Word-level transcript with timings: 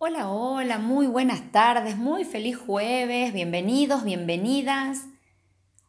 Hola, 0.00 0.30
hola, 0.30 0.78
muy 0.78 1.08
buenas 1.08 1.50
tardes, 1.50 1.96
muy 1.96 2.24
feliz 2.24 2.56
jueves, 2.56 3.32
bienvenidos, 3.32 4.04
bienvenidas. 4.04 5.06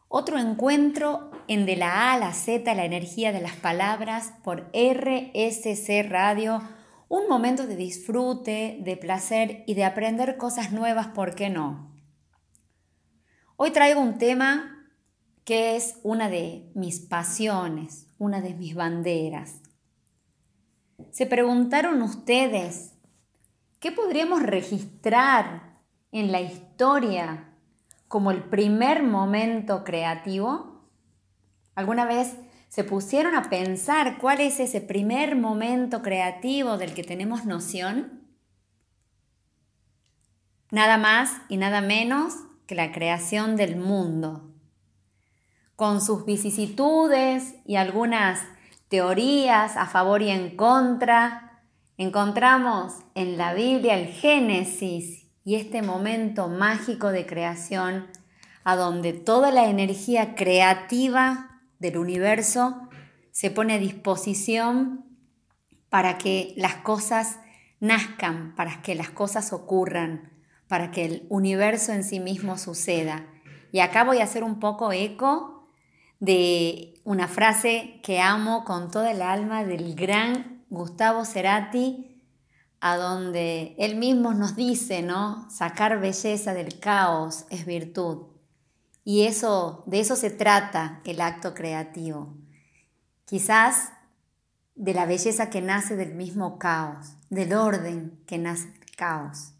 Otro 0.08 0.36
encuentro 0.36 1.30
en 1.46 1.64
De 1.64 1.76
la 1.76 1.92
A 1.92 2.14
a 2.14 2.18
la 2.18 2.32
Z, 2.32 2.74
la 2.74 2.84
energía 2.84 3.30
de 3.30 3.40
las 3.40 3.54
palabras, 3.54 4.32
por 4.42 4.68
RSC 4.72 6.02
Radio. 6.08 6.60
Un 7.08 7.28
momento 7.28 7.68
de 7.68 7.76
disfrute, 7.76 8.80
de 8.80 8.96
placer 8.96 9.62
y 9.68 9.74
de 9.74 9.84
aprender 9.84 10.36
cosas 10.36 10.72
nuevas, 10.72 11.06
¿por 11.06 11.36
qué 11.36 11.48
no? 11.48 11.94
Hoy 13.54 13.70
traigo 13.70 14.00
un 14.00 14.18
tema 14.18 14.88
que 15.44 15.76
es 15.76 16.00
una 16.02 16.28
de 16.28 16.68
mis 16.74 16.98
pasiones, 16.98 18.08
una 18.18 18.40
de 18.40 18.54
mis 18.54 18.74
banderas. 18.74 19.60
¿Se 21.12 21.26
preguntaron 21.26 22.02
ustedes 22.02 22.89
qué 23.80 23.90
podríamos 23.90 24.42
registrar 24.42 25.80
en 26.12 26.30
la 26.30 26.40
historia 26.40 27.48
como 28.08 28.30
el 28.30 28.44
primer 28.44 29.02
momento 29.02 29.84
creativo? 29.84 30.84
¿Alguna 31.74 32.04
vez 32.04 32.36
se 32.68 32.84
pusieron 32.84 33.34
a 33.34 33.48
pensar 33.50 34.18
cuál 34.18 34.40
es 34.40 34.60
ese 34.60 34.80
primer 34.80 35.34
momento 35.34 36.02
creativo 36.02 36.76
del 36.76 36.94
que 36.94 37.02
tenemos 37.02 37.46
noción? 37.46 38.28
Nada 40.70 40.98
más 40.98 41.32
y 41.48 41.56
nada 41.56 41.80
menos 41.80 42.34
que 42.66 42.74
la 42.74 42.92
creación 42.92 43.56
del 43.56 43.76
mundo, 43.76 44.54
con 45.74 46.00
sus 46.00 46.24
vicisitudes 46.24 47.54
y 47.64 47.76
algunas 47.76 48.40
teorías 48.88 49.76
a 49.76 49.86
favor 49.86 50.22
y 50.22 50.30
en 50.30 50.54
contra, 50.56 51.49
encontramos 52.00 52.94
en 53.14 53.36
la 53.36 53.52
Biblia 53.52 53.94
el 53.94 54.06
Génesis 54.06 55.26
y 55.44 55.56
este 55.56 55.82
momento 55.82 56.48
mágico 56.48 57.08
de 57.08 57.26
creación 57.26 58.06
a 58.64 58.74
donde 58.74 59.12
toda 59.12 59.50
la 59.50 59.68
energía 59.68 60.34
creativa 60.34 61.60
del 61.78 61.98
universo 61.98 62.88
se 63.32 63.50
pone 63.50 63.74
a 63.74 63.78
disposición 63.78 65.04
para 65.90 66.16
que 66.16 66.54
las 66.56 66.76
cosas 66.76 67.38
nazcan, 67.80 68.54
para 68.54 68.80
que 68.80 68.94
las 68.94 69.10
cosas 69.10 69.52
ocurran, 69.52 70.32
para 70.68 70.92
que 70.92 71.04
el 71.04 71.26
universo 71.28 71.92
en 71.92 72.02
sí 72.02 72.18
mismo 72.18 72.56
suceda. 72.56 73.26
Y 73.72 73.80
acá 73.80 74.04
voy 74.04 74.20
a 74.20 74.24
hacer 74.24 74.42
un 74.42 74.58
poco 74.58 74.90
eco 74.90 75.68
de 76.18 76.94
una 77.04 77.28
frase 77.28 78.00
que 78.02 78.22
amo 78.22 78.64
con 78.64 78.90
toda 78.90 79.10
el 79.10 79.20
alma 79.20 79.64
del 79.64 79.94
gran 79.94 80.59
Gustavo 80.70 81.24
Cerati, 81.24 82.24
a 82.80 82.96
donde 82.96 83.74
él 83.78 83.96
mismo 83.96 84.32
nos 84.32 84.56
dice, 84.56 85.02
¿no? 85.02 85.50
Sacar 85.50 86.00
belleza 86.00 86.54
del 86.54 86.80
caos 86.80 87.44
es 87.50 87.66
virtud. 87.66 88.28
Y 89.04 89.26
eso, 89.26 89.84
de 89.86 90.00
eso 90.00 90.16
se 90.16 90.30
trata 90.30 91.02
el 91.04 91.20
acto 91.20 91.52
creativo. 91.52 92.34
Quizás 93.26 93.92
de 94.74 94.94
la 94.94 95.04
belleza 95.04 95.50
que 95.50 95.60
nace 95.60 95.96
del 95.96 96.14
mismo 96.14 96.58
caos, 96.58 97.16
del 97.28 97.52
orden 97.52 98.22
que 98.26 98.38
nace 98.38 98.70
del 98.70 98.96
caos. 98.96 99.52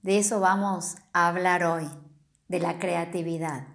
De 0.00 0.16
eso 0.16 0.40
vamos 0.40 0.96
a 1.12 1.28
hablar 1.28 1.64
hoy, 1.64 1.86
de 2.48 2.60
la 2.60 2.78
creatividad 2.78 3.72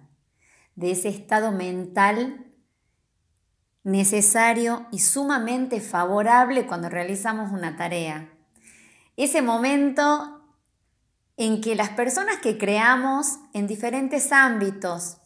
de 0.78 0.92
ese 0.92 1.08
estado 1.08 1.50
mental 1.50 2.47
necesario 3.88 4.86
y 4.92 4.98
sumamente 4.98 5.80
favorable 5.80 6.66
cuando 6.66 6.90
realizamos 6.90 7.52
una 7.52 7.78
tarea. 7.78 8.28
Ese 9.16 9.40
momento 9.40 10.42
en 11.38 11.62
que 11.62 11.74
las 11.74 11.88
personas 11.88 12.36
que 12.36 12.58
creamos 12.58 13.38
en 13.54 13.66
diferentes 13.66 14.30
ámbitos, 14.30 15.16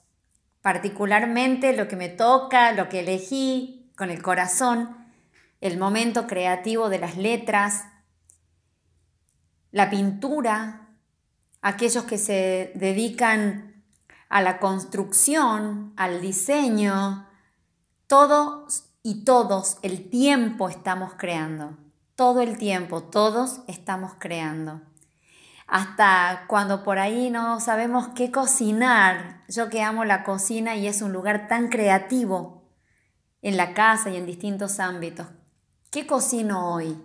particularmente 0.61 1.77
lo 1.77 1.89
que 1.89 1.97
me 1.97 2.09
toca, 2.09 2.71
lo 2.73 2.89
que 2.89 3.01
elegí 3.01 3.91
con 3.97 4.11
el 4.11 4.23
corazón, 4.23 4.97
el 5.61 5.77
momento 5.77 6.29
creativo 6.29 6.89
de 6.89 7.01
las 7.01 7.17
letras, 7.17 7.87
la 9.73 9.91
pintura, 9.91 10.89
aquellos 11.63 12.05
que 12.05 12.19
se 12.19 12.71
dedican 12.77 13.83
a 14.29 14.41
la 14.41 14.61
construcción, 14.61 15.95
al 15.97 16.21
diseño, 16.21 17.27
todos 18.13 18.91
y 19.03 19.25
todos 19.25 19.79
el 19.81 20.11
tiempo 20.11 20.69
estamos 20.69 21.15
creando. 21.17 21.79
Todo 22.15 22.43
el 22.43 22.59
tiempo, 22.59 23.03
todos 23.05 23.63
estamos 23.69 24.13
creando. 24.19 24.83
Hasta 25.67 26.45
cuando 26.47 26.83
por 26.85 26.99
ahí 26.99 27.31
no 27.31 27.59
sabemos 27.59 28.09
qué 28.09 28.31
cocinar. 28.31 29.45
Yo 29.49 29.71
que 29.71 29.81
amo 29.81 30.05
la 30.05 30.25
cocina 30.25 30.77
y 30.77 30.89
es 30.89 31.01
un 31.01 31.15
lugar 31.15 31.49
tan 31.49 31.69
creativo 31.69 32.69
en 33.41 33.57
la 33.57 33.73
casa 33.73 34.11
y 34.11 34.19
en 34.19 34.27
distintos 34.27 34.79
ámbitos. 34.79 35.29
¿Qué 35.91 36.07
cocino 36.07 36.75
hoy? 36.75 37.03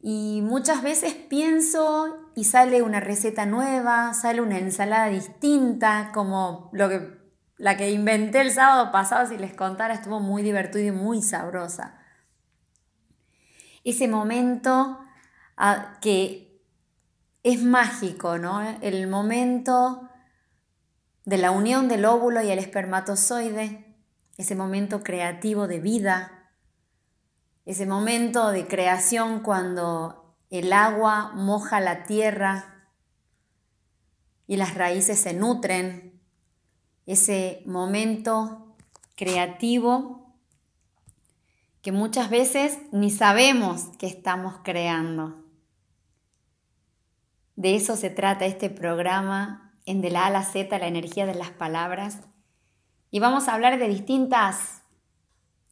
Y 0.00 0.40
muchas 0.42 0.82
veces 0.82 1.12
pienso 1.12 2.16
y 2.34 2.44
sale 2.44 2.80
una 2.80 3.00
receta 3.00 3.44
nueva, 3.44 4.14
sale 4.14 4.40
una 4.40 4.56
ensalada 4.56 5.08
distinta, 5.08 6.12
como 6.14 6.70
lo 6.72 6.88
que, 6.88 7.19
la 7.60 7.76
que 7.76 7.90
inventé 7.90 8.40
el 8.40 8.52
sábado 8.52 8.90
pasado, 8.90 9.28
si 9.28 9.36
les 9.36 9.52
contara, 9.52 9.92
estuvo 9.92 10.18
muy 10.18 10.42
divertido 10.42 10.86
y 10.86 10.92
muy 10.92 11.20
sabrosa. 11.20 11.98
Ese 13.84 14.08
momento 14.08 14.98
ah, 15.58 15.98
que 16.00 16.58
es 17.42 17.62
mágico, 17.62 18.38
¿no? 18.38 18.62
El 18.80 19.06
momento 19.08 20.08
de 21.26 21.36
la 21.36 21.50
unión 21.50 21.86
del 21.88 22.06
óvulo 22.06 22.42
y 22.42 22.50
el 22.50 22.58
espermatozoide, 22.58 23.94
ese 24.38 24.54
momento 24.54 25.02
creativo 25.02 25.68
de 25.68 25.80
vida, 25.80 26.50
ese 27.66 27.84
momento 27.84 28.52
de 28.52 28.66
creación 28.68 29.40
cuando 29.40 30.34
el 30.48 30.72
agua 30.72 31.32
moja 31.34 31.78
la 31.80 32.04
tierra 32.04 32.86
y 34.46 34.56
las 34.56 34.74
raíces 34.76 35.20
se 35.20 35.34
nutren, 35.34 36.19
ese 37.12 37.62
momento 37.66 38.74
creativo 39.16 40.34
que 41.82 41.92
muchas 41.92 42.30
veces 42.30 42.78
ni 42.92 43.10
sabemos 43.10 43.88
que 43.98 44.06
estamos 44.06 44.56
creando. 44.62 45.44
De 47.56 47.74
eso 47.74 47.96
se 47.96 48.10
trata 48.10 48.46
este 48.46 48.70
programa 48.70 49.74
en 49.86 50.00
De 50.00 50.10
la 50.10 50.24
A 50.24 50.26
a 50.26 50.30
la 50.30 50.44
Z, 50.44 50.78
la 50.78 50.86
energía 50.86 51.26
de 51.26 51.34
las 51.34 51.50
palabras. 51.50 52.20
Y 53.10 53.18
vamos 53.18 53.48
a 53.48 53.54
hablar 53.54 53.78
de 53.78 53.88
distintas 53.88 54.82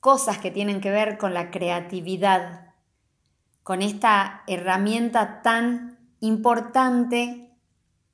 cosas 0.01 0.39
que 0.39 0.51
tienen 0.51 0.81
que 0.81 0.91
ver 0.91 1.19
con 1.19 1.35
la 1.35 1.51
creatividad, 1.51 2.75
con 3.63 3.83
esta 3.83 4.43
herramienta 4.47 5.43
tan 5.43 5.99
importante 6.21 7.48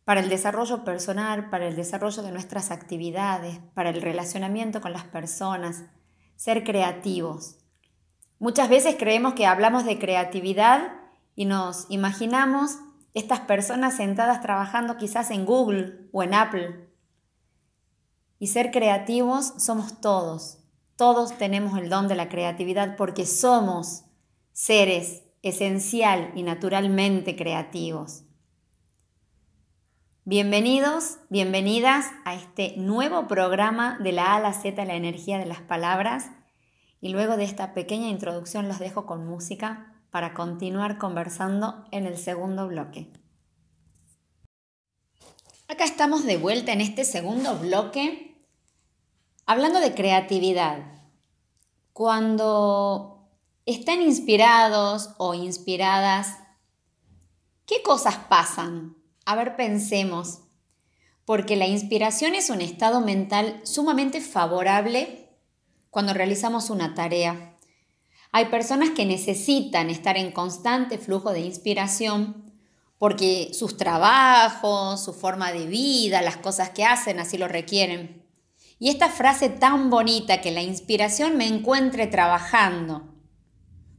para 0.05 0.21
el 0.21 0.29
desarrollo 0.29 0.85
personal, 0.85 1.51
para 1.51 1.67
el 1.67 1.77
desarrollo 1.77 2.23
de 2.23 2.33
nuestras 2.33 2.71
actividades, 2.71 3.59
para 3.75 3.91
el 3.91 4.03
relacionamiento 4.03 4.81
con 4.81 4.93
las 4.93 5.05
personas, 5.05 5.85
ser 6.37 6.65
creativos. 6.65 7.59
Muchas 8.39 8.69
veces 8.69 8.97
creemos 8.99 9.35
que 9.35 9.47
hablamos 9.47 9.85
de 9.85 9.99
creatividad 9.99 10.93
y 11.35 11.47
nos 11.47 11.87
imaginamos 11.89 12.79
estas 13.15 13.41
personas 13.41 13.97
sentadas 13.97 14.41
trabajando 14.43 14.97
quizás 14.97 15.31
en 15.31 15.47
Google 15.47 16.09
o 16.13 16.23
en 16.23 16.35
Apple. 16.35 16.91
Y 18.39 18.49
ser 18.49 18.71
creativos 18.71 19.55
somos 19.57 20.01
todos, 20.01 20.59
todos 20.97 21.39
tenemos 21.39 21.79
el 21.79 21.89
don 21.89 22.09
de 22.09 22.17
la 22.17 22.29
creatividad 22.29 22.97
porque 22.97 23.25
somos 23.25 24.05
seres 24.53 25.23
esencial 25.43 26.33
y 26.35 26.43
naturalmente 26.43 27.37
creativos. 27.37 28.24
Bienvenidos, 30.27 31.19
bienvenidas 31.29 32.07
a 32.25 32.35
este 32.35 32.75
nuevo 32.79 33.29
programa 33.29 33.99
de 34.01 34.13
la 34.13 34.33
A 34.33 34.37
a 34.37 34.41
la 34.41 34.53
Z, 34.55 34.83
la 34.85 34.95
energía 34.95 35.39
de 35.39 35.45
las 35.45 35.61
palabras. 35.61 36.31
Y 37.01 37.11
luego 37.11 37.37
de 37.37 37.45
esta 37.45 37.75
pequeña 37.75 38.09
introducción 38.09 38.67
los 38.67 38.79
dejo 38.79 39.05
con 39.05 39.27
música 39.27 40.03
para 40.11 40.33
continuar 40.33 40.97
conversando 40.97 41.85
en 41.91 42.07
el 42.07 42.17
segundo 42.17 42.67
bloque. 42.69 43.13
Acá 45.69 45.85
estamos 45.85 46.25
de 46.25 46.39
vuelta 46.39 46.73
en 46.73 46.81
este 46.81 47.05
segundo 47.05 47.59
bloque 47.59 48.35
Hablando 49.47 49.79
de 49.79 49.95
creatividad, 49.95 50.79
cuando 51.93 53.29
están 53.67 54.01
inspirados 54.01 55.11
o 55.19 55.35
inspiradas, 55.35 56.39
¿qué 57.67 57.83
cosas 57.83 58.17
pasan? 58.17 59.04
A 59.25 59.37
ver, 59.37 59.57
pensemos. 59.57 60.41
Porque 61.25 61.57
la 61.57 61.67
inspiración 61.67 62.35
es 62.35 62.51
un 62.51 62.61
estado 62.61 63.01
mental 63.01 63.61
sumamente 63.65 64.21
favorable 64.21 65.31
cuando 65.91 66.13
realizamos 66.13 66.71
una 66.71 66.95
tarea. 66.95 67.57
Hay 68.33 68.47
personas 68.47 68.91
que 68.91 69.07
necesitan 69.07 69.91
estar 69.91 70.17
en 70.17 70.33
constante 70.33 70.99
flujo 70.99 71.33
de 71.33 71.41
inspiración 71.41 72.45
porque 72.99 73.51
sus 73.53 73.77
trabajos, 73.77 75.05
su 75.05 75.13
forma 75.13 75.53
de 75.53 75.67
vida, 75.67 76.23
las 76.23 76.37
cosas 76.37 76.71
que 76.71 76.85
hacen 76.85 77.19
así 77.21 77.39
lo 77.39 77.49
requieren. 77.49 78.25
Y 78.79 78.89
esta 78.91 79.09
frase 79.09 79.49
tan 79.49 79.91
bonita, 79.91 80.41
que 80.41 80.51
la 80.51 80.63
inspiración 80.63 81.37
me 81.37 81.47
encuentre 81.47 82.07
trabajando, 82.07 83.15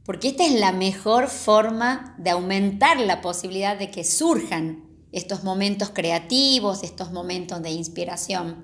porque 0.04 0.28
esta 0.28 0.44
es 0.44 0.52
la 0.52 0.72
mejor 0.72 1.28
forma 1.28 2.14
de 2.18 2.30
aumentar 2.30 3.00
la 3.00 3.20
posibilidad 3.20 3.76
de 3.76 3.90
que 3.90 4.04
surjan 4.04 4.85
estos 5.16 5.44
momentos 5.44 5.90
creativos, 5.94 6.82
estos 6.82 7.10
momentos 7.10 7.62
de 7.62 7.70
inspiración. 7.70 8.62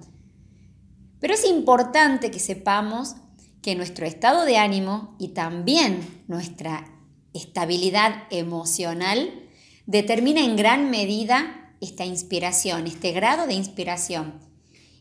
Pero 1.19 1.33
es 1.33 1.47
importante 1.47 2.31
que 2.31 2.39
sepamos 2.39 3.15
que 3.63 3.75
nuestro 3.75 4.05
estado 4.05 4.45
de 4.45 4.59
ánimo 4.59 5.17
y 5.19 5.29
también 5.29 6.25
nuestra 6.29 6.85
estabilidad 7.33 8.25
emocional 8.29 9.49
determina 9.87 10.45
en 10.45 10.57
gran 10.57 10.91
medida 10.91 11.75
esta 11.81 12.05
inspiración, 12.05 12.87
este 12.87 13.13
grado 13.13 13.47
de 13.47 13.55
inspiración 13.55 14.39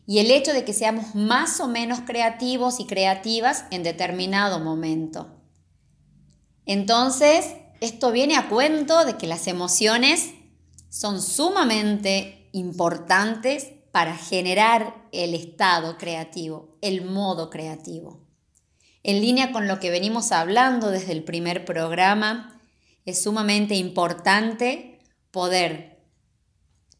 y 0.06 0.20
el 0.20 0.30
hecho 0.30 0.54
de 0.54 0.64
que 0.64 0.72
seamos 0.72 1.14
más 1.14 1.60
o 1.60 1.68
menos 1.68 2.00
creativos 2.00 2.80
y 2.80 2.86
creativas 2.86 3.66
en 3.70 3.82
determinado 3.82 4.58
momento. 4.58 5.36
Entonces, 6.64 7.44
esto 7.82 8.10
viene 8.10 8.36
a 8.36 8.48
cuento 8.48 9.04
de 9.04 9.18
que 9.18 9.26
las 9.26 9.46
emociones 9.48 10.30
son 10.92 11.22
sumamente 11.22 12.50
importantes 12.52 13.68
para 13.92 14.14
generar 14.14 15.08
el 15.10 15.32
estado 15.32 15.96
creativo, 15.96 16.76
el 16.82 17.02
modo 17.02 17.48
creativo. 17.48 18.20
En 19.02 19.22
línea 19.22 19.52
con 19.52 19.68
lo 19.68 19.80
que 19.80 19.88
venimos 19.88 20.32
hablando 20.32 20.90
desde 20.90 21.12
el 21.12 21.24
primer 21.24 21.64
programa, 21.64 22.60
es 23.06 23.22
sumamente 23.22 23.74
importante 23.74 25.00
poder 25.30 25.98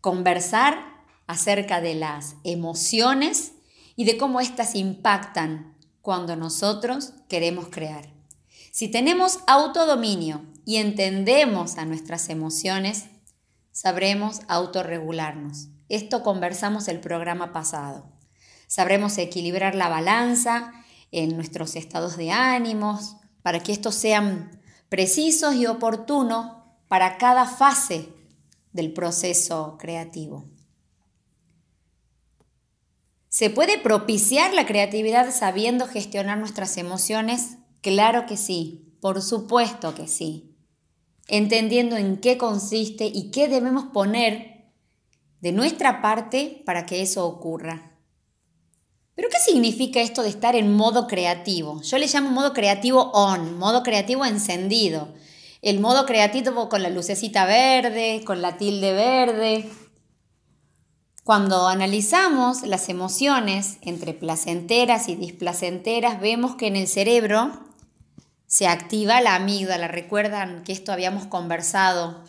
conversar 0.00 1.04
acerca 1.26 1.82
de 1.82 1.94
las 1.94 2.36
emociones 2.44 3.52
y 3.94 4.04
de 4.04 4.16
cómo 4.16 4.40
éstas 4.40 4.74
impactan 4.74 5.76
cuando 6.00 6.34
nosotros 6.34 7.12
queremos 7.28 7.68
crear. 7.68 8.10
Si 8.70 8.88
tenemos 8.88 9.40
autodominio 9.46 10.46
y 10.64 10.76
entendemos 10.76 11.76
a 11.76 11.84
nuestras 11.84 12.30
emociones, 12.30 13.11
sabremos 13.72 14.42
autorregularnos. 14.48 15.68
Esto 15.88 16.22
conversamos 16.22 16.88
el 16.88 17.00
programa 17.00 17.52
pasado. 17.52 18.06
Sabremos 18.66 19.18
equilibrar 19.18 19.74
la 19.74 19.88
balanza 19.88 20.72
en 21.10 21.36
nuestros 21.36 21.76
estados 21.76 22.16
de 22.16 22.30
ánimos 22.30 23.16
para 23.42 23.60
que 23.60 23.72
estos 23.72 23.94
sean 23.94 24.62
precisos 24.88 25.54
y 25.54 25.66
oportunos 25.66 26.56
para 26.88 27.18
cada 27.18 27.46
fase 27.46 28.08
del 28.72 28.92
proceso 28.92 29.76
creativo. 29.78 30.46
¿Se 33.28 33.48
puede 33.48 33.78
propiciar 33.78 34.52
la 34.52 34.66
creatividad 34.66 35.34
sabiendo 35.34 35.86
gestionar 35.86 36.38
nuestras 36.38 36.76
emociones? 36.76 37.56
Claro 37.80 38.26
que 38.26 38.36
sí, 38.36 38.94
por 39.00 39.22
supuesto 39.22 39.94
que 39.94 40.06
sí. 40.06 40.51
Entendiendo 41.32 41.96
en 41.96 42.18
qué 42.18 42.36
consiste 42.36 43.06
y 43.06 43.30
qué 43.30 43.48
debemos 43.48 43.86
poner 43.86 44.66
de 45.40 45.52
nuestra 45.52 46.02
parte 46.02 46.62
para 46.66 46.84
que 46.84 47.00
eso 47.00 47.26
ocurra. 47.26 47.96
¿Pero 49.14 49.30
qué 49.30 49.38
significa 49.38 50.02
esto 50.02 50.22
de 50.22 50.28
estar 50.28 50.56
en 50.56 50.76
modo 50.76 51.06
creativo? 51.06 51.80
Yo 51.80 51.96
le 51.96 52.06
llamo 52.06 52.28
modo 52.28 52.52
creativo 52.52 53.12
on, 53.12 53.56
modo 53.56 53.82
creativo 53.82 54.26
encendido. 54.26 55.08
El 55.62 55.80
modo 55.80 56.04
creativo 56.04 56.68
con 56.68 56.82
la 56.82 56.90
lucecita 56.90 57.46
verde, 57.46 58.20
con 58.26 58.42
la 58.42 58.58
tilde 58.58 58.92
verde. 58.92 59.70
Cuando 61.24 61.66
analizamos 61.66 62.60
las 62.60 62.90
emociones 62.90 63.78
entre 63.80 64.12
placenteras 64.12 65.08
y 65.08 65.16
displacenteras, 65.16 66.20
vemos 66.20 66.56
que 66.56 66.66
en 66.66 66.76
el 66.76 66.88
cerebro 66.88 67.71
se 68.52 68.66
activa 68.66 69.22
la 69.22 69.36
amígdala. 69.36 69.88
Recuerdan 69.88 70.62
que 70.62 70.72
esto 70.72 70.92
habíamos 70.92 71.24
conversado 71.24 72.22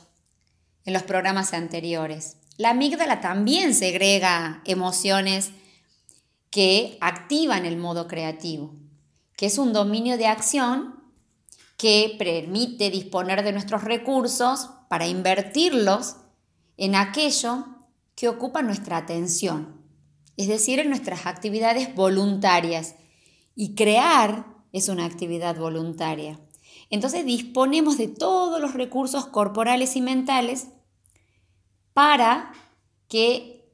en 0.85 0.93
los 0.93 1.03
programas 1.03 1.51
anteriores. 1.51 2.37
La 2.55 2.69
amígdala 2.69 3.19
también 3.19 3.75
segrega 3.75 4.61
emociones 4.63 5.51
que 6.49 6.97
activan 7.01 7.65
el 7.65 7.75
modo 7.75 8.07
creativo, 8.07 8.73
que 9.35 9.47
es 9.47 9.57
un 9.57 9.73
dominio 9.73 10.17
de 10.17 10.27
acción 10.27 10.95
que 11.75 12.15
permite 12.17 12.89
disponer 12.89 13.43
de 13.43 13.51
nuestros 13.51 13.83
recursos 13.83 14.69
para 14.87 15.07
invertirlos 15.07 16.15
en 16.77 16.95
aquello 16.95 17.65
que 18.15 18.29
ocupa 18.29 18.61
nuestra 18.61 18.95
atención, 18.95 19.81
es 20.37 20.47
decir, 20.47 20.79
en 20.79 20.87
nuestras 20.87 21.25
actividades 21.25 21.93
voluntarias. 21.93 22.95
Y 23.55 23.75
crear 23.75 24.52
es 24.73 24.89
una 24.89 25.05
actividad 25.05 25.57
voluntaria. 25.57 26.39
Entonces 26.89 27.25
disponemos 27.25 27.97
de 27.97 28.09
todos 28.09 28.59
los 28.59 28.73
recursos 28.73 29.25
corporales 29.27 29.95
y 29.95 30.01
mentales 30.01 30.67
para 31.93 32.51
que 33.07 33.71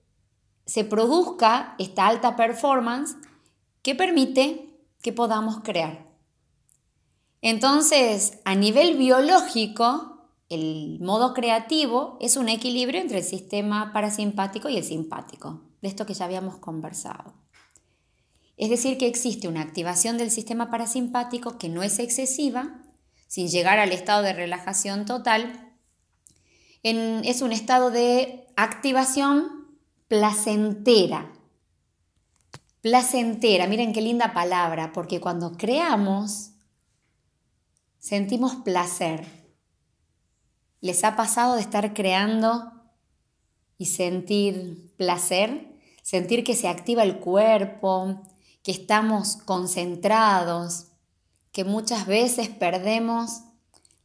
se 0.66 0.84
produzca 0.84 1.74
esta 1.80 2.06
alta 2.06 2.36
performance 2.36 3.16
que 3.82 3.96
permite 3.96 4.70
que 5.02 5.14
podamos 5.14 5.62
crear. 5.62 6.08
Entonces, 7.42 8.40
a 8.44 8.54
nivel 8.54 8.98
biológico, 8.98 10.28
el 10.50 11.00
modo 11.00 11.34
creativo 11.34 12.18
es 12.20 12.36
un 12.36 12.50
equilibrio 12.50 13.00
entre 13.02 13.20
el 13.20 13.24
sistema 13.24 13.94
parasimpático 13.94 14.68
y 14.68 14.78
el 14.78 14.84
simpático, 14.84 15.62
de 15.82 15.88
esto 15.88 16.06
que 16.06 16.14
ya 16.14 16.26
habíamos 16.26 16.58
conversado. 16.58 17.34
Es 18.60 18.70
decir, 18.70 18.98
que 18.98 19.08
existe 19.08 19.48
una 19.48 19.62
activación 19.62 20.18
del 20.18 20.32
sistema 20.32 20.70
parasimpático 20.70 21.58
que 21.58 21.70
no 21.70 21.82
es 21.82 21.98
excesiva, 21.98 22.82
sin 23.26 23.48
llegar 23.48 23.80
al 23.80 23.94
estado 23.94 24.22
de 24.22 24.34
relajación 24.34 25.06
total. 25.06 25.74
es 26.84 27.42
un 27.42 27.54
estado 27.54 27.90
de 27.90 28.48
activación 28.58 29.80
placentera. 30.10 31.32
Placentera, 32.82 33.66
miren 33.66 33.94
qué 33.94 34.02
linda 34.02 34.34
palabra, 34.34 34.92
porque 34.92 35.22
cuando 35.22 35.54
creamos, 35.54 36.52
sentimos 37.98 38.58
placer. 38.58 39.26
¿Les 40.82 41.06
ha 41.06 41.16
pasado 41.16 41.56
de 41.56 41.62
estar 41.62 41.94
creando 41.94 42.74
y 43.78 43.86
sentir 43.86 44.94
placer? 44.98 45.80
Sentir 46.02 46.44
que 46.44 46.56
se 46.56 46.68
activa 46.68 47.04
el 47.04 47.20
cuerpo, 47.20 48.22
que 48.64 48.72
estamos 48.72 49.38
concentrados, 49.38 50.88
que 51.52 51.64
muchas 51.64 52.06
veces 52.06 52.50
perdemos 52.50 53.42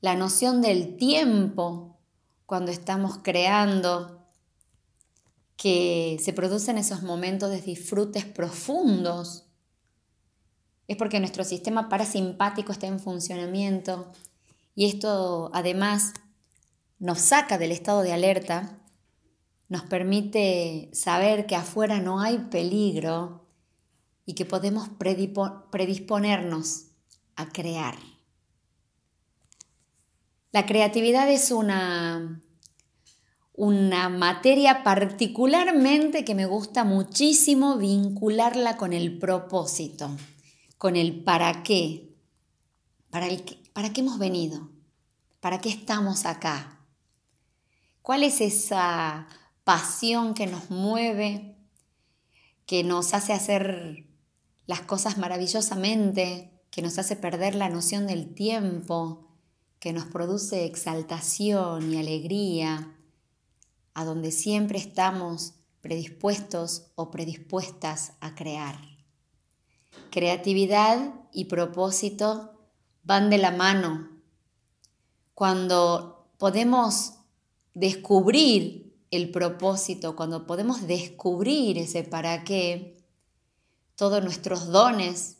la 0.00 0.14
noción 0.14 0.60
del 0.60 0.96
tiempo 0.96 1.98
cuando 2.46 2.70
estamos 2.70 3.18
creando, 3.22 4.20
que 5.56 6.18
se 6.22 6.32
producen 6.32 6.78
esos 6.78 7.02
momentos 7.02 7.50
de 7.50 7.60
disfrutes 7.60 8.24
profundos. 8.24 9.46
Es 10.88 10.96
porque 10.96 11.20
nuestro 11.20 11.44
sistema 11.44 11.88
parasimpático 11.88 12.72
está 12.72 12.86
en 12.86 13.00
funcionamiento 13.00 14.12
y 14.74 14.86
esto 14.86 15.50
además 15.54 16.12
nos 16.98 17.20
saca 17.20 17.58
del 17.58 17.72
estado 17.72 18.02
de 18.02 18.12
alerta, 18.12 18.78
nos 19.68 19.82
permite 19.82 20.90
saber 20.92 21.46
que 21.46 21.56
afuera 21.56 22.00
no 22.00 22.20
hay 22.20 22.38
peligro 22.50 23.43
y 24.26 24.34
que 24.34 24.44
podemos 24.44 24.88
predisponernos 25.70 26.86
a 27.36 27.48
crear. 27.48 27.96
La 30.52 30.66
creatividad 30.66 31.28
es 31.30 31.50
una, 31.50 32.40
una 33.54 34.08
materia 34.08 34.82
particularmente 34.84 36.24
que 36.24 36.34
me 36.34 36.46
gusta 36.46 36.84
muchísimo 36.84 37.76
vincularla 37.76 38.76
con 38.76 38.92
el 38.92 39.18
propósito, 39.18 40.10
con 40.78 40.96
el 40.96 41.22
para 41.24 41.62
qué, 41.62 42.14
para, 43.10 43.26
el, 43.26 43.42
para 43.72 43.92
qué 43.92 44.00
hemos 44.00 44.18
venido, 44.18 44.70
para 45.40 45.60
qué 45.60 45.70
estamos 45.70 46.24
acá, 46.24 46.80
cuál 48.00 48.22
es 48.22 48.40
esa 48.40 49.26
pasión 49.64 50.34
que 50.34 50.46
nos 50.46 50.70
mueve, 50.70 51.56
que 52.66 52.84
nos 52.84 53.12
hace 53.12 53.32
hacer 53.32 54.06
las 54.66 54.80
cosas 54.82 55.18
maravillosamente, 55.18 56.50
que 56.70 56.82
nos 56.82 56.98
hace 56.98 57.16
perder 57.16 57.54
la 57.54 57.68
noción 57.68 58.06
del 58.06 58.34
tiempo, 58.34 59.28
que 59.78 59.92
nos 59.92 60.06
produce 60.06 60.64
exaltación 60.64 61.92
y 61.92 61.98
alegría, 61.98 62.96
a 63.92 64.04
donde 64.04 64.32
siempre 64.32 64.78
estamos 64.78 65.54
predispuestos 65.80 66.86
o 66.94 67.10
predispuestas 67.10 68.14
a 68.20 68.34
crear. 68.34 68.80
Creatividad 70.10 71.14
y 71.32 71.44
propósito 71.44 72.54
van 73.02 73.30
de 73.30 73.38
la 73.38 73.50
mano. 73.50 74.08
Cuando 75.34 76.30
podemos 76.38 77.14
descubrir 77.74 78.96
el 79.10 79.30
propósito, 79.30 80.16
cuando 80.16 80.46
podemos 80.46 80.86
descubrir 80.86 81.78
ese 81.78 82.02
para 82.02 82.44
qué, 82.44 82.93
todos 83.96 84.22
nuestros 84.22 84.68
dones 84.68 85.36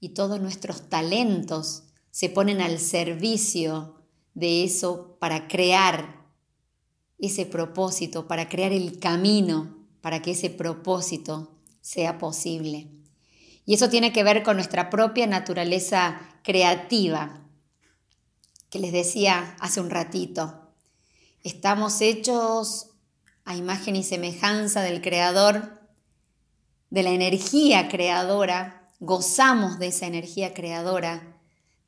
y 0.00 0.10
todos 0.10 0.40
nuestros 0.40 0.88
talentos 0.88 1.84
se 2.10 2.28
ponen 2.28 2.60
al 2.60 2.78
servicio 2.78 3.96
de 4.34 4.64
eso 4.64 5.16
para 5.18 5.48
crear 5.48 6.26
ese 7.18 7.46
propósito, 7.46 8.28
para 8.28 8.48
crear 8.48 8.72
el 8.72 8.98
camino 8.98 9.78
para 10.00 10.22
que 10.22 10.32
ese 10.32 10.50
propósito 10.50 11.54
sea 11.80 12.18
posible. 12.18 12.88
Y 13.66 13.74
eso 13.74 13.90
tiene 13.90 14.12
que 14.12 14.24
ver 14.24 14.42
con 14.42 14.56
nuestra 14.56 14.90
propia 14.90 15.26
naturaleza 15.26 16.20
creativa, 16.42 17.42
que 18.70 18.78
les 18.78 18.92
decía 18.92 19.56
hace 19.60 19.80
un 19.80 19.90
ratito. 19.90 20.72
Estamos 21.42 22.00
hechos 22.00 22.90
a 23.44 23.56
imagen 23.56 23.96
y 23.96 24.02
semejanza 24.02 24.82
del 24.82 25.02
Creador, 25.02 25.77
de 26.90 27.02
la 27.02 27.10
energía 27.10 27.88
creadora, 27.88 28.88
gozamos 29.00 29.78
de 29.78 29.88
esa 29.88 30.06
energía 30.06 30.54
creadora 30.54 31.38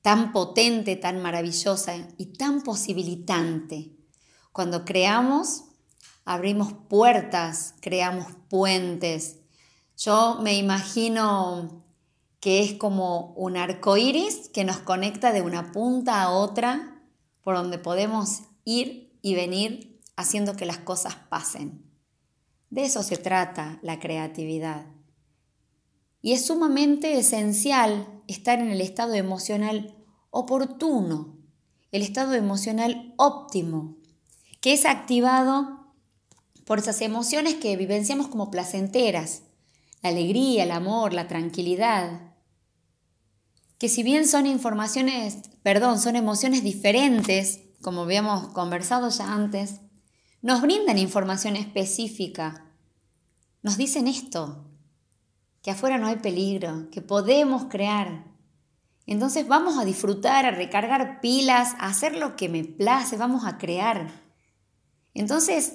tan 0.02 0.32
potente, 0.32 0.96
tan 0.96 1.20
maravillosa 1.20 1.94
y 2.16 2.26
tan 2.26 2.62
posibilitante. 2.62 3.92
Cuando 4.52 4.84
creamos, 4.84 5.64
abrimos 6.24 6.72
puertas, 6.72 7.74
creamos 7.80 8.26
puentes. 8.48 9.36
Yo 9.96 10.38
me 10.42 10.56
imagino 10.56 11.84
que 12.40 12.62
es 12.62 12.74
como 12.74 13.34
un 13.34 13.56
arco 13.56 13.96
iris 13.96 14.48
que 14.48 14.64
nos 14.64 14.78
conecta 14.78 15.32
de 15.32 15.42
una 15.42 15.72
punta 15.72 16.22
a 16.22 16.30
otra, 16.30 17.02
por 17.42 17.54
donde 17.54 17.78
podemos 17.78 18.40
ir 18.64 19.18
y 19.22 19.34
venir 19.34 20.00
haciendo 20.16 20.56
que 20.56 20.64
las 20.64 20.78
cosas 20.78 21.16
pasen. 21.28 21.89
De 22.70 22.84
eso 22.84 23.02
se 23.02 23.16
trata 23.16 23.78
la 23.82 23.98
creatividad. 23.98 24.86
Y 26.22 26.32
es 26.32 26.46
sumamente 26.46 27.18
esencial 27.18 28.22
estar 28.28 28.60
en 28.60 28.70
el 28.70 28.80
estado 28.80 29.14
emocional 29.14 29.96
oportuno, 30.30 31.36
el 31.92 32.02
estado 32.02 32.34
emocional 32.34 33.14
óptimo, 33.16 33.96
que 34.60 34.72
es 34.72 34.86
activado 34.86 35.94
por 36.64 36.78
esas 36.78 37.00
emociones 37.00 37.54
que 37.54 37.76
vivenciamos 37.76 38.28
como 38.28 38.50
placenteras, 38.50 39.42
la 40.02 40.10
alegría, 40.10 40.62
el 40.62 40.70
amor, 40.70 41.12
la 41.12 41.26
tranquilidad, 41.26 42.30
que 43.78 43.88
si 43.88 44.02
bien 44.02 44.28
son 44.28 44.46
informaciones, 44.46 45.38
perdón, 45.62 45.98
son 45.98 46.14
emociones 46.14 46.62
diferentes, 46.62 47.60
como 47.80 48.02
habíamos 48.02 48.48
conversado 48.48 49.08
ya 49.08 49.32
antes, 49.32 49.80
nos 50.42 50.62
brindan 50.62 50.98
información 50.98 51.56
específica. 51.56 52.64
Nos 53.62 53.76
dicen 53.76 54.08
esto, 54.08 54.64
que 55.62 55.70
afuera 55.70 55.98
no 55.98 56.06
hay 56.06 56.16
peligro, 56.16 56.88
que 56.90 57.02
podemos 57.02 57.64
crear. 57.64 58.24
Entonces 59.06 59.46
vamos 59.46 59.78
a 59.78 59.84
disfrutar, 59.84 60.46
a 60.46 60.50
recargar 60.50 61.20
pilas, 61.20 61.74
a 61.78 61.88
hacer 61.88 62.16
lo 62.16 62.36
que 62.36 62.48
me 62.48 62.64
place, 62.64 63.16
vamos 63.16 63.44
a 63.44 63.58
crear. 63.58 64.10
Entonces, 65.12 65.74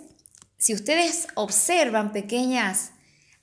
si 0.58 0.74
ustedes 0.74 1.28
observan 1.36 2.12
pequeñas 2.12 2.94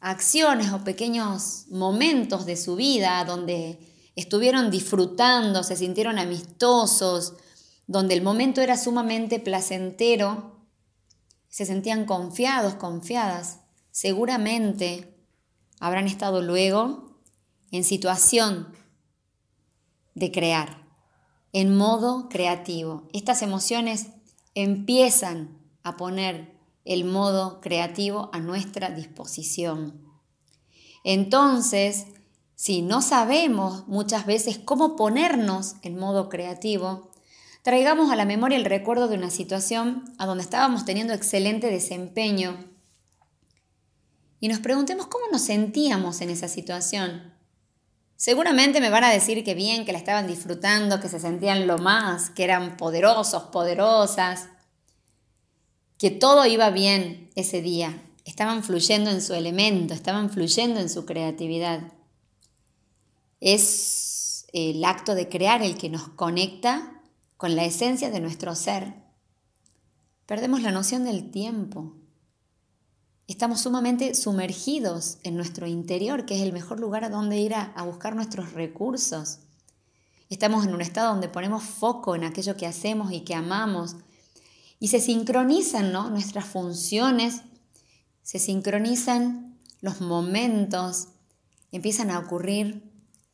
acciones 0.01 0.73
o 0.73 0.83
pequeños 0.83 1.67
momentos 1.71 2.47
de 2.47 2.57
su 2.57 2.75
vida 2.75 3.25
donde 3.25 3.79
estuvieron 4.17 4.71
disfrutando, 4.71 5.63
se 5.63 5.77
sintieron 5.77 6.19
amistosos, 6.19 7.35
donde 7.87 8.15
el 8.15 8.23
momento 8.23 8.61
era 8.61 8.77
sumamente 8.77 9.39
placentero, 9.39 10.52
se 11.53 11.67
sentían 11.67 12.07
confiados, 12.07 12.77
confiadas, 12.77 13.61
seguramente 13.91 15.15
habrán 15.81 16.07
estado 16.07 16.41
luego 16.41 17.21
en 17.71 17.85
situación 17.85 18.75
de 20.15 20.33
crear, 20.33 20.89
en 21.53 21.77
modo 21.77 22.31
creativo. 22.31 23.07
Estas 23.13 23.43
emociones 23.43 24.07
empiezan 24.55 25.59
a 25.83 25.99
poner 25.99 26.59
el 26.87 27.05
modo 27.05 27.61
creativo 27.61 28.31
a 28.33 28.41
nuestra 28.41 28.89
disposición. 28.89 30.11
Entonces, 31.05 32.07
si 32.55 32.81
no 32.81 33.03
sabemos 33.03 33.87
muchas 33.89 34.25
veces 34.25 34.59
cómo 34.59 34.97
ponernos 34.97 35.75
en 35.83 35.99
modo 35.99 36.31
creativo, 36.31 37.12
traigamos 37.63 38.11
a 38.11 38.17
la 38.17 38.25
memoria 38.25 38.59
el 38.59 38.65
recuerdo 38.65 39.09
de 39.09 39.17
una 39.17 39.31
situación 39.31 40.05
a 40.19 40.27
donde 40.27 40.43
estábamos 40.43 40.85
teniendo 40.85 41.15
excelente 41.15 41.69
desempeño 41.69 42.73
y 44.43 44.49
nos 44.49 44.59
preguntemos 44.59 45.07
cómo 45.07 45.27
nos 45.31 45.43
sentíamos 45.43 46.21
en 46.21 46.29
esa 46.29 46.49
situación. 46.49 47.33
Seguramente 48.17 48.81
me 48.81 48.91
van 48.91 49.05
a 49.05 49.11
decir 49.11 49.45
que 49.45 49.55
bien, 49.55 49.85
que 49.85 49.93
la 49.93 49.99
estaban 49.99 50.27
disfrutando, 50.27 50.99
que 50.99 51.09
se 51.09 51.21
sentían 51.21 51.69
lo 51.69 51.79
más, 51.79 52.31
que 52.31 52.43
eran 52.43 52.77
poderosos, 52.77 53.45
poderosas, 53.45 54.49
que 55.97 56.11
todo 56.11 56.45
iba 56.47 56.71
bien 56.71 57.31
ese 57.37 57.63
día. 57.63 58.03
Estaban 58.25 58.65
fluyendo 58.65 59.11
en 59.11 59.23
su 59.23 59.35
elemento, 59.35 59.95
estaban 59.95 60.29
fluyendo 60.29 60.81
en 60.81 60.89
su 60.89 61.07
creatividad. 61.07 61.93
Es 63.39 64.47
el 64.53 64.85
acto 64.85 65.15
de 65.15 65.29
crear 65.29 65.63
el 65.63 65.79
que 65.79 65.89
nos 65.89 66.09
conecta 66.09 67.02
con 67.43 67.57
la 67.57 67.65
esencia 67.65 68.09
de 68.09 68.21
nuestro 68.21 68.55
ser. 68.55 68.95
Perdemos 70.27 70.63
la 70.63 70.71
noción 70.71 71.03
del 71.03 71.33
tiempo. 71.33 71.97
Estamos 73.27 73.63
sumamente 73.63 74.15
sumergidos 74.15 75.19
en 75.25 75.35
nuestro 75.35 75.67
interior, 75.67 76.25
que 76.25 76.37
es 76.37 76.43
el 76.43 76.53
mejor 76.53 76.79
lugar 76.79 77.03
a 77.03 77.09
donde 77.09 77.41
ir 77.41 77.57
a, 77.57 77.75
buscar 77.83 78.15
nuestros 78.15 78.53
recursos. 78.53 79.41
Estamos 80.31 80.65
en 80.65 80.73
un 80.73 80.83
estado 80.83 81.11
donde 81.11 81.29
ponemos 81.29 81.65
foco 81.65 82.15
en 82.15 82.23
aquello 82.23 82.57
que 82.57 82.69
hacemos 82.69 83.11
y 83.11 83.23
que 83.23 83.35
amamos. 83.35 83.97
Y 84.79 84.87
se 84.87 85.01
sincronizan 85.01 85.93
nuestras 85.93 86.45
funciones, 86.45 87.43
se 88.23 88.39
sincronizan 88.39 89.59
los 89.81 90.01
momentos, 90.01 91.09
empiezan 91.73 92.13
a 92.13 92.21
ocurrir 92.21 92.89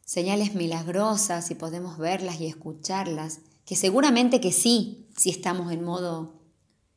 señales 0.06 0.54
milagrosas 0.54 1.50
y 1.50 1.54
podemos 1.54 1.98
verlas 1.98 2.40
y 2.40 2.46
escucharlas, 2.46 3.40
que 3.68 3.76
seguramente 3.76 4.40
que 4.40 4.50
sí, 4.50 5.10
si 5.14 5.28
estamos 5.28 5.70
en 5.72 5.84
modo 5.84 6.40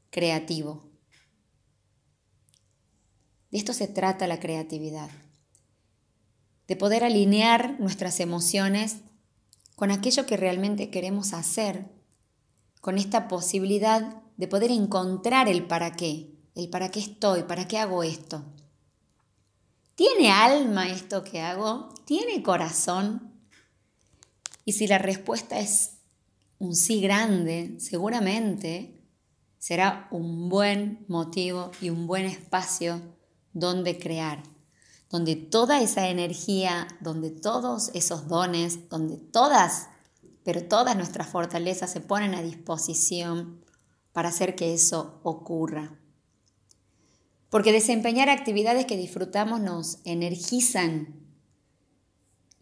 creativo. 0.10 0.90
De 3.52 3.58
esto 3.58 3.74
se 3.74 3.90
trata 3.90 4.26
la 4.26 4.40
creatividad, 4.40 5.10
de 6.70 6.78
poder 6.78 7.04
alinear 7.04 7.78
nuestras 7.82 8.22
emociones 8.22 9.00
con 9.76 9.92
aquello 9.92 10.26
que 10.26 10.38
realmente 10.38 10.90
queremos 10.90 11.34
hacer, 11.34 11.92
con 12.80 12.98
esta 12.98 13.28
posibilidad 13.28 14.22
de 14.38 14.48
poder 14.48 14.72
encontrar 14.72 15.50
el 15.50 15.68
para 15.68 15.92
qué, 15.98 16.32
el 16.56 16.70
para 16.70 16.90
qué 16.90 17.02
estoy, 17.02 17.44
para 17.44 17.68
qué 17.68 17.80
hago 17.80 18.02
esto. 18.02 18.46
¿Tiene 19.96 20.32
alma 20.32 20.88
esto 20.88 21.22
que 21.26 21.42
hago? 21.42 21.94
¿Tiene 22.06 22.42
corazón? 22.42 23.34
Y 24.64 24.72
si 24.72 24.88
la 24.88 25.00
respuesta 25.00 25.60
es 25.60 25.91
un 26.62 26.76
sí 26.76 27.02
grande, 27.02 27.76
seguramente 27.80 29.04
será 29.58 30.08
un 30.12 30.48
buen 30.48 31.04
motivo 31.08 31.72
y 31.82 31.90
un 31.90 32.06
buen 32.06 32.26
espacio 32.26 33.02
donde 33.52 33.98
crear, 33.98 34.44
donde 35.10 35.36
toda 35.36 35.82
esa 35.82 36.08
energía, 36.10 36.88
donde 37.00 37.32
todos 37.32 37.90
esos 37.96 38.28
dones, 38.28 38.90
donde 38.90 39.18
todas, 39.18 39.88
pero 40.44 40.64
todas 40.64 40.96
nuestras 40.96 41.30
fortalezas 41.30 41.92
se 41.92 42.00
ponen 42.00 42.36
a 42.36 42.44
disposición 42.44 43.66
para 44.12 44.30
hacer 44.30 44.54
que 44.54 44.76
eso 44.76 45.20
ocurra. 45.24 46.00
Porque 47.50 47.72
desempeñar 47.72 48.30
actividades 48.30 48.86
que 48.86 48.98
disfrutamos 48.98 49.62
nos 49.62 49.98
energizan. 50.06 51.26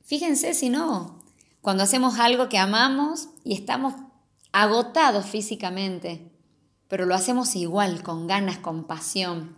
Fíjense 0.03 0.53
si 0.53 0.69
no, 0.69 1.18
cuando 1.61 1.83
hacemos 1.83 2.19
algo 2.19 2.49
que 2.49 2.57
amamos 2.57 3.29
y 3.43 3.53
estamos 3.53 3.93
agotados 4.51 5.25
físicamente, 5.25 6.31
pero 6.87 7.05
lo 7.05 7.15
hacemos 7.15 7.55
igual, 7.55 8.01
con 8.03 8.27
ganas, 8.27 8.57
con 8.57 8.85
pasión, 8.85 9.57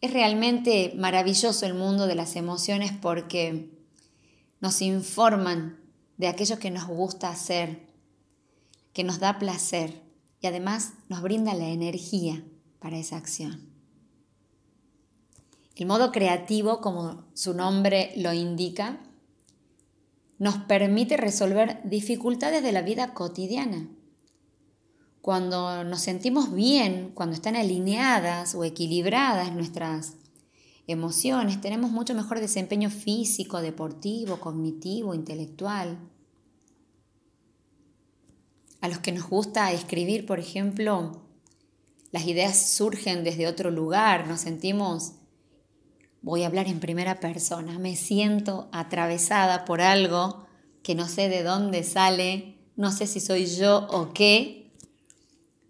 es 0.00 0.12
realmente 0.12 0.94
maravilloso 0.96 1.64
el 1.64 1.74
mundo 1.74 2.06
de 2.06 2.16
las 2.16 2.34
emociones 2.34 2.92
porque 2.92 3.70
nos 4.60 4.82
informan 4.82 5.78
de 6.16 6.28
aquello 6.28 6.58
que 6.58 6.70
nos 6.70 6.86
gusta 6.86 7.30
hacer, 7.30 7.86
que 8.92 9.04
nos 9.04 9.20
da 9.20 9.38
placer 9.38 10.02
y 10.40 10.48
además 10.48 10.94
nos 11.08 11.22
brinda 11.22 11.54
la 11.54 11.68
energía 11.68 12.44
para 12.80 12.98
esa 12.98 13.16
acción. 13.16 13.72
El 15.76 15.86
modo 15.86 16.12
creativo, 16.12 16.80
como 16.80 17.24
su 17.34 17.54
nombre 17.54 18.12
lo 18.16 18.32
indica, 18.32 19.00
nos 20.42 20.56
permite 20.56 21.16
resolver 21.16 21.80
dificultades 21.84 22.64
de 22.64 22.72
la 22.72 22.82
vida 22.82 23.14
cotidiana. 23.14 23.88
Cuando 25.20 25.84
nos 25.84 26.00
sentimos 26.00 26.52
bien, 26.52 27.12
cuando 27.14 27.36
están 27.36 27.54
alineadas 27.54 28.56
o 28.56 28.64
equilibradas 28.64 29.52
nuestras 29.52 30.16
emociones, 30.88 31.60
tenemos 31.60 31.92
mucho 31.92 32.12
mejor 32.16 32.40
desempeño 32.40 32.90
físico, 32.90 33.60
deportivo, 33.60 34.40
cognitivo, 34.40 35.14
intelectual. 35.14 35.96
A 38.80 38.88
los 38.88 38.98
que 38.98 39.12
nos 39.12 39.28
gusta 39.28 39.70
escribir, 39.70 40.26
por 40.26 40.40
ejemplo, 40.40 41.22
las 42.10 42.26
ideas 42.26 42.70
surgen 42.70 43.22
desde 43.22 43.46
otro 43.46 43.70
lugar, 43.70 44.26
nos 44.26 44.40
sentimos, 44.40 45.12
voy 46.22 46.44
a 46.44 46.46
hablar 46.46 46.68
en 46.68 46.80
primera 46.80 47.20
persona, 47.20 47.78
me 47.78 47.96
siento 47.96 48.68
atravesada 48.72 49.64
por 49.64 49.80
algo 49.80 50.46
que 50.82 50.94
no 50.94 51.08
sé 51.08 51.28
de 51.28 51.42
dónde 51.42 51.84
sale, 51.84 52.56
no 52.76 52.90
sé 52.92 53.06
si 53.06 53.20
soy 53.20 53.46
yo 53.46 53.86
o 53.90 54.12
qué, 54.12 54.72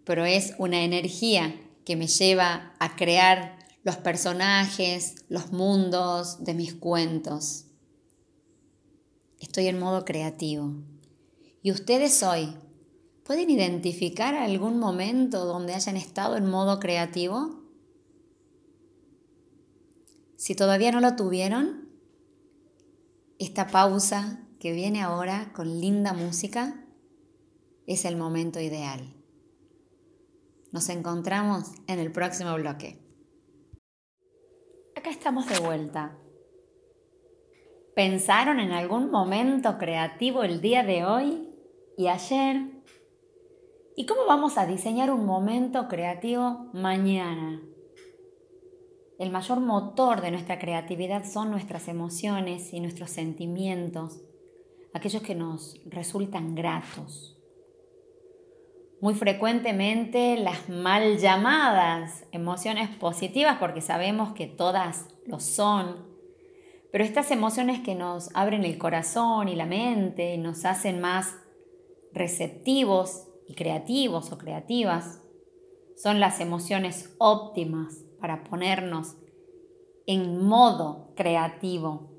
pero 0.05 0.25
es 0.25 0.53
una 0.57 0.83
energía 0.83 1.59
que 1.85 1.95
me 1.95 2.07
lleva 2.07 2.73
a 2.79 2.95
crear 2.95 3.57
los 3.83 3.97
personajes, 3.97 5.25
los 5.27 5.51
mundos 5.51 6.43
de 6.43 6.53
mis 6.53 6.73
cuentos. 6.73 7.65
Estoy 9.39 9.67
en 9.67 9.79
modo 9.79 10.05
creativo. 10.05 10.73
¿Y 11.61 11.71
ustedes 11.71 12.23
hoy 12.23 12.55
pueden 13.25 13.49
identificar 13.49 14.35
algún 14.35 14.79
momento 14.79 15.45
donde 15.45 15.73
hayan 15.73 15.97
estado 15.97 16.37
en 16.37 16.49
modo 16.49 16.79
creativo? 16.79 17.62
Si 20.43 20.55
todavía 20.55 20.91
no 20.91 20.99
lo 20.99 21.15
tuvieron, 21.15 21.87
esta 23.39 23.67
pausa 23.67 24.45
que 24.59 24.73
viene 24.73 25.01
ahora 25.01 25.53
con 25.55 25.79
linda 25.79 26.11
música 26.11 26.83
es 27.87 28.03
el 28.03 28.17
momento 28.17 28.59
ideal. 28.59 29.15
Nos 30.73 30.89
encontramos 30.89 31.71
en 31.87 31.99
el 31.99 32.11
próximo 32.11 32.53
bloque. 32.55 32.99
Acá 34.97 35.11
estamos 35.11 35.47
de 35.47 35.59
vuelta. 35.59 36.17
¿Pensaron 37.95 38.59
en 38.59 38.73
algún 38.73 39.11
momento 39.11 39.77
creativo 39.77 40.43
el 40.43 40.59
día 40.59 40.83
de 40.83 41.05
hoy 41.05 41.55
y 41.97 42.07
ayer? 42.07 42.83
¿Y 43.95 44.05
cómo 44.05 44.25
vamos 44.27 44.57
a 44.57 44.65
diseñar 44.65 45.09
un 45.09 45.25
momento 45.25 45.87
creativo 45.87 46.69
mañana? 46.73 47.61
El 49.23 49.31
mayor 49.31 49.61
motor 49.61 50.19
de 50.19 50.31
nuestra 50.31 50.59
creatividad 50.59 51.23
son 51.23 51.49
nuestras 51.49 51.87
emociones 51.87 52.73
y 52.73 52.81
nuestros 52.81 53.09
sentimientos, 53.09 54.19
aquellos 54.93 55.21
que 55.21 55.33
nos 55.33 55.79
resultan 55.85 56.55
gratos. 56.55 57.39
Muy 58.99 59.13
frecuentemente 59.13 60.35
las 60.35 60.67
mal 60.67 61.19
llamadas 61.19 62.25
emociones 62.33 62.89
positivas, 62.89 63.59
porque 63.61 63.79
sabemos 63.79 64.33
que 64.33 64.45
todas 64.45 65.07
lo 65.25 65.39
son, 65.39 66.05
pero 66.91 67.05
estas 67.05 67.31
emociones 67.31 67.79
que 67.79 67.95
nos 67.95 68.29
abren 68.33 68.65
el 68.65 68.77
corazón 68.77 69.47
y 69.47 69.55
la 69.55 69.65
mente 69.65 70.35
y 70.35 70.37
nos 70.37 70.65
hacen 70.65 70.99
más 70.99 71.33
receptivos 72.11 73.29
y 73.47 73.55
creativos 73.55 74.33
o 74.33 74.37
creativas, 74.37 75.21
son 75.95 76.19
las 76.19 76.41
emociones 76.41 77.15
óptimas 77.19 78.02
para 78.23 78.45
ponernos 78.45 79.17
en 80.07 80.45
modo 80.45 81.11
creativo. 81.13 82.09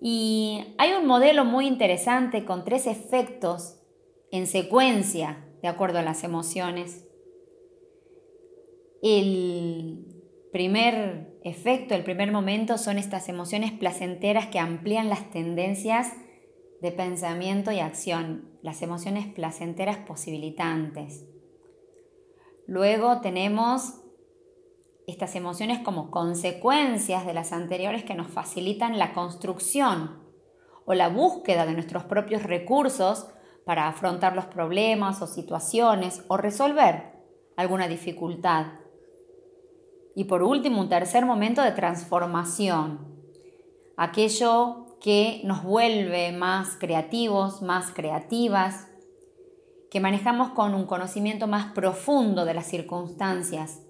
Y 0.00 0.74
hay 0.78 0.94
un 0.94 1.06
modelo 1.06 1.44
muy 1.44 1.66
interesante 1.66 2.46
con 2.46 2.64
tres 2.64 2.86
efectos 2.86 3.82
en 4.30 4.46
secuencia, 4.46 5.46
de 5.60 5.68
acuerdo 5.68 5.98
a 5.98 6.02
las 6.02 6.24
emociones. 6.24 7.06
El 9.02 10.06
primer 10.50 11.38
efecto, 11.44 11.94
el 11.94 12.02
primer 12.02 12.32
momento 12.32 12.78
son 12.78 12.96
estas 12.96 13.28
emociones 13.28 13.70
placenteras 13.72 14.46
que 14.46 14.58
amplían 14.58 15.10
las 15.10 15.30
tendencias 15.30 16.14
de 16.80 16.90
pensamiento 16.90 17.70
y 17.70 17.80
acción, 17.80 18.48
las 18.62 18.80
emociones 18.80 19.26
placenteras 19.26 19.98
posibilitantes. 19.98 21.26
Luego 22.66 23.20
tenemos 23.20 24.00
estas 25.06 25.36
emociones 25.36 25.78
como 25.80 26.10
consecuencias 26.10 27.24
de 27.26 27.34
las 27.34 27.52
anteriores 27.52 28.04
que 28.04 28.14
nos 28.14 28.28
facilitan 28.28 28.98
la 28.98 29.12
construcción 29.12 30.20
o 30.84 30.94
la 30.94 31.08
búsqueda 31.08 31.64
de 31.64 31.72
nuestros 31.72 32.04
propios 32.04 32.42
recursos 32.42 33.28
para 33.64 33.88
afrontar 33.88 34.34
los 34.34 34.46
problemas 34.46 35.22
o 35.22 35.26
situaciones 35.26 36.24
o 36.28 36.36
resolver 36.36 37.16
alguna 37.56 37.88
dificultad. 37.88 38.66
Y 40.14 40.24
por 40.24 40.42
último, 40.42 40.80
un 40.80 40.88
tercer 40.88 41.26
momento 41.26 41.62
de 41.62 41.72
transformación, 41.72 43.16
aquello 43.96 44.96
que 45.00 45.40
nos 45.44 45.62
vuelve 45.62 46.32
más 46.32 46.76
creativos, 46.78 47.62
más 47.62 47.90
creativas, 47.90 48.88
que 49.90 50.00
manejamos 50.00 50.50
con 50.50 50.74
un 50.74 50.86
conocimiento 50.86 51.46
más 51.46 51.72
profundo 51.72 52.44
de 52.44 52.54
las 52.54 52.66
circunstancias. 52.66 53.85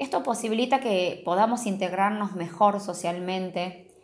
Esto 0.00 0.24
posibilita 0.24 0.80
que 0.80 1.22
podamos 1.24 1.66
integrarnos 1.66 2.34
mejor 2.34 2.80
socialmente 2.80 3.94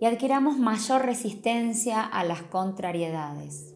y 0.00 0.06
adquiramos 0.06 0.56
mayor 0.56 1.04
resistencia 1.04 2.02
a 2.02 2.24
las 2.24 2.40
contrariedades 2.44 3.74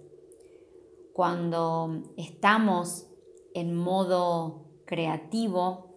cuando 1.14 2.02
estamos 2.16 3.06
en 3.54 3.72
modo 3.72 4.66
creativo, 4.84 5.94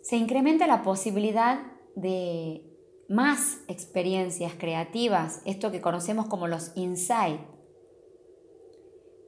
se 0.00 0.16
incrementa 0.16 0.68
la 0.68 0.84
posibilidad 0.84 1.72
de 1.96 2.62
más 3.08 3.58
experiencias 3.66 4.52
creativas, 4.56 5.42
esto 5.44 5.72
que 5.72 5.80
conocemos 5.80 6.26
como 6.26 6.46
los 6.46 6.70
insights. 6.76 7.42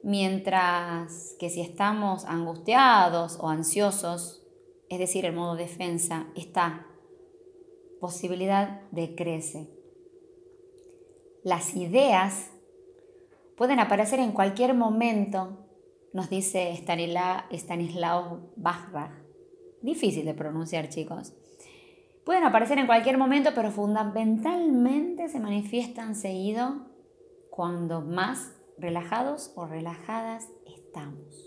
Mientras 0.01 1.35
que 1.39 1.49
si 1.49 1.59
estamos 1.59 2.23
angustiados 2.23 3.37
o 3.41 3.49
ansiosos, 3.49 4.46
es 4.89 4.99
decir, 4.99 5.25
el 5.25 5.33
modo 5.33 5.55
defensa, 5.55 6.27
esta 6.35 6.87
posibilidad 7.99 8.81
decrece. 8.91 9.69
Las 11.43 11.75
ideas 11.75 12.51
pueden 13.55 13.79
aparecer 13.79 14.19
en 14.19 14.31
cualquier 14.31 14.73
momento, 14.73 15.65
nos 16.13 16.29
dice 16.29 16.73
Stanislav 16.75 18.39
Bachrach. 18.55 19.13
Difícil 19.81 20.25
de 20.25 20.33
pronunciar, 20.33 20.89
chicos. 20.89 21.33
Pueden 22.25 22.43
aparecer 22.43 22.77
en 22.77 22.87
cualquier 22.87 23.17
momento, 23.17 23.51
pero 23.55 23.71
fundamentalmente 23.71 25.29
se 25.29 25.39
manifiestan 25.39 26.15
seguido 26.15 26.87
cuando 27.49 28.01
más 28.01 28.51
relajados 28.77 29.53
o 29.55 29.65
relajadas 29.65 30.49
estamos. 30.65 31.46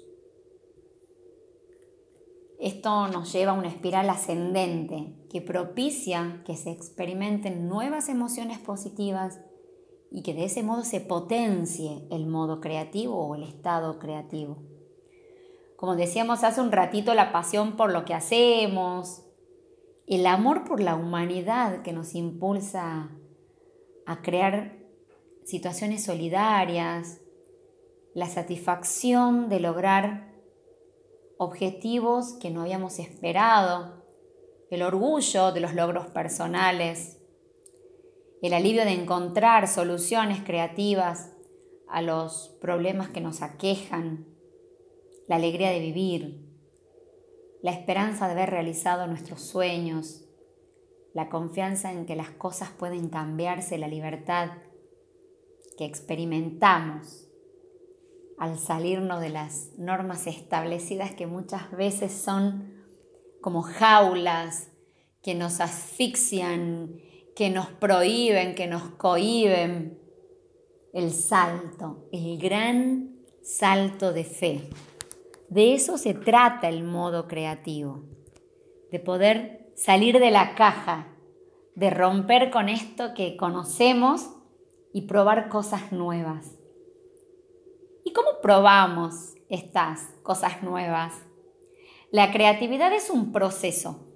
Esto 2.60 3.08
nos 3.08 3.32
lleva 3.32 3.52
a 3.52 3.58
una 3.58 3.68
espiral 3.68 4.10
ascendente 4.10 5.14
que 5.30 5.40
propicia 5.40 6.42
que 6.44 6.56
se 6.56 6.70
experimenten 6.70 7.68
nuevas 7.68 8.10
emociones 8.10 8.58
positivas 8.58 9.40
y 10.10 10.22
que 10.22 10.34
de 10.34 10.44
ese 10.44 10.62
modo 10.62 10.84
se 10.84 11.00
potencie 11.00 12.06
el 12.10 12.26
modo 12.26 12.60
creativo 12.60 13.16
o 13.16 13.34
el 13.34 13.44
estado 13.44 13.98
creativo. 13.98 14.58
Como 15.76 15.96
decíamos 15.96 16.44
hace 16.44 16.60
un 16.60 16.70
ratito, 16.70 17.14
la 17.14 17.32
pasión 17.32 17.76
por 17.76 17.90
lo 17.90 18.04
que 18.04 18.12
hacemos, 18.12 19.22
el 20.06 20.26
amor 20.26 20.64
por 20.64 20.80
la 20.80 20.96
humanidad 20.96 21.80
que 21.80 21.94
nos 21.94 22.14
impulsa 22.14 23.08
a 24.04 24.20
crear 24.20 24.76
situaciones 25.44 26.04
solidarias, 26.04 27.22
la 28.12 28.26
satisfacción 28.26 29.48
de 29.48 29.60
lograr 29.60 30.29
objetivos 31.40 32.34
que 32.34 32.50
no 32.50 32.60
habíamos 32.60 32.98
esperado, 32.98 34.04
el 34.70 34.82
orgullo 34.82 35.52
de 35.52 35.60
los 35.60 35.72
logros 35.72 36.06
personales, 36.08 37.18
el 38.42 38.52
alivio 38.52 38.84
de 38.84 38.92
encontrar 38.92 39.66
soluciones 39.66 40.42
creativas 40.44 41.32
a 41.88 42.02
los 42.02 42.54
problemas 42.60 43.08
que 43.08 43.22
nos 43.22 43.40
aquejan, 43.40 44.26
la 45.28 45.36
alegría 45.36 45.70
de 45.70 45.80
vivir, 45.80 46.46
la 47.62 47.70
esperanza 47.70 48.26
de 48.26 48.32
haber 48.32 48.50
realizado 48.50 49.06
nuestros 49.06 49.40
sueños, 49.40 50.26
la 51.14 51.30
confianza 51.30 51.90
en 51.90 52.04
que 52.04 52.16
las 52.16 52.32
cosas 52.32 52.68
pueden 52.68 53.08
cambiarse, 53.08 53.78
la 53.78 53.88
libertad 53.88 54.50
que 55.78 55.86
experimentamos 55.86 57.29
al 58.40 58.58
salirnos 58.58 59.20
de 59.20 59.28
las 59.28 59.68
normas 59.76 60.26
establecidas 60.26 61.14
que 61.14 61.26
muchas 61.26 61.70
veces 61.70 62.10
son 62.10 62.72
como 63.42 63.62
jaulas 63.62 64.70
que 65.22 65.34
nos 65.34 65.60
asfixian 65.60 67.00
que 67.36 67.50
nos 67.50 67.68
prohíben, 67.68 68.54
que 68.54 68.66
nos 68.66 68.82
cohiben 68.82 69.98
el 70.92 71.10
salto, 71.10 72.08
el 72.12 72.38
gran 72.38 73.14
salto 73.42 74.12
de 74.12 74.24
fe. 74.24 74.70
De 75.48 75.74
eso 75.74 75.98
se 75.98 76.14
trata 76.14 76.68
el 76.68 76.82
modo 76.82 77.28
creativo, 77.28 78.04
de 78.90 79.00
poder 79.00 79.72
salir 79.76 80.18
de 80.18 80.30
la 80.30 80.54
caja, 80.54 81.08
de 81.74 81.90
romper 81.90 82.50
con 82.50 82.68
esto 82.68 83.14
que 83.14 83.36
conocemos 83.36 84.30
y 84.92 85.02
probar 85.02 85.48
cosas 85.48 85.92
nuevas. 85.92 86.59
¿Y 88.04 88.12
cómo 88.12 88.40
probamos 88.42 89.34
estas 89.48 90.00
cosas 90.22 90.62
nuevas? 90.62 91.14
La 92.10 92.32
creatividad 92.32 92.92
es 92.92 93.10
un 93.10 93.32
proceso. 93.32 94.06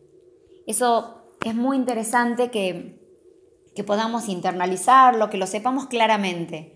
Eso 0.66 1.22
es 1.44 1.54
muy 1.54 1.76
interesante 1.76 2.50
que, 2.50 3.00
que 3.74 3.84
podamos 3.84 4.28
internalizarlo, 4.28 5.30
que 5.30 5.38
lo 5.38 5.46
sepamos 5.46 5.86
claramente. 5.86 6.74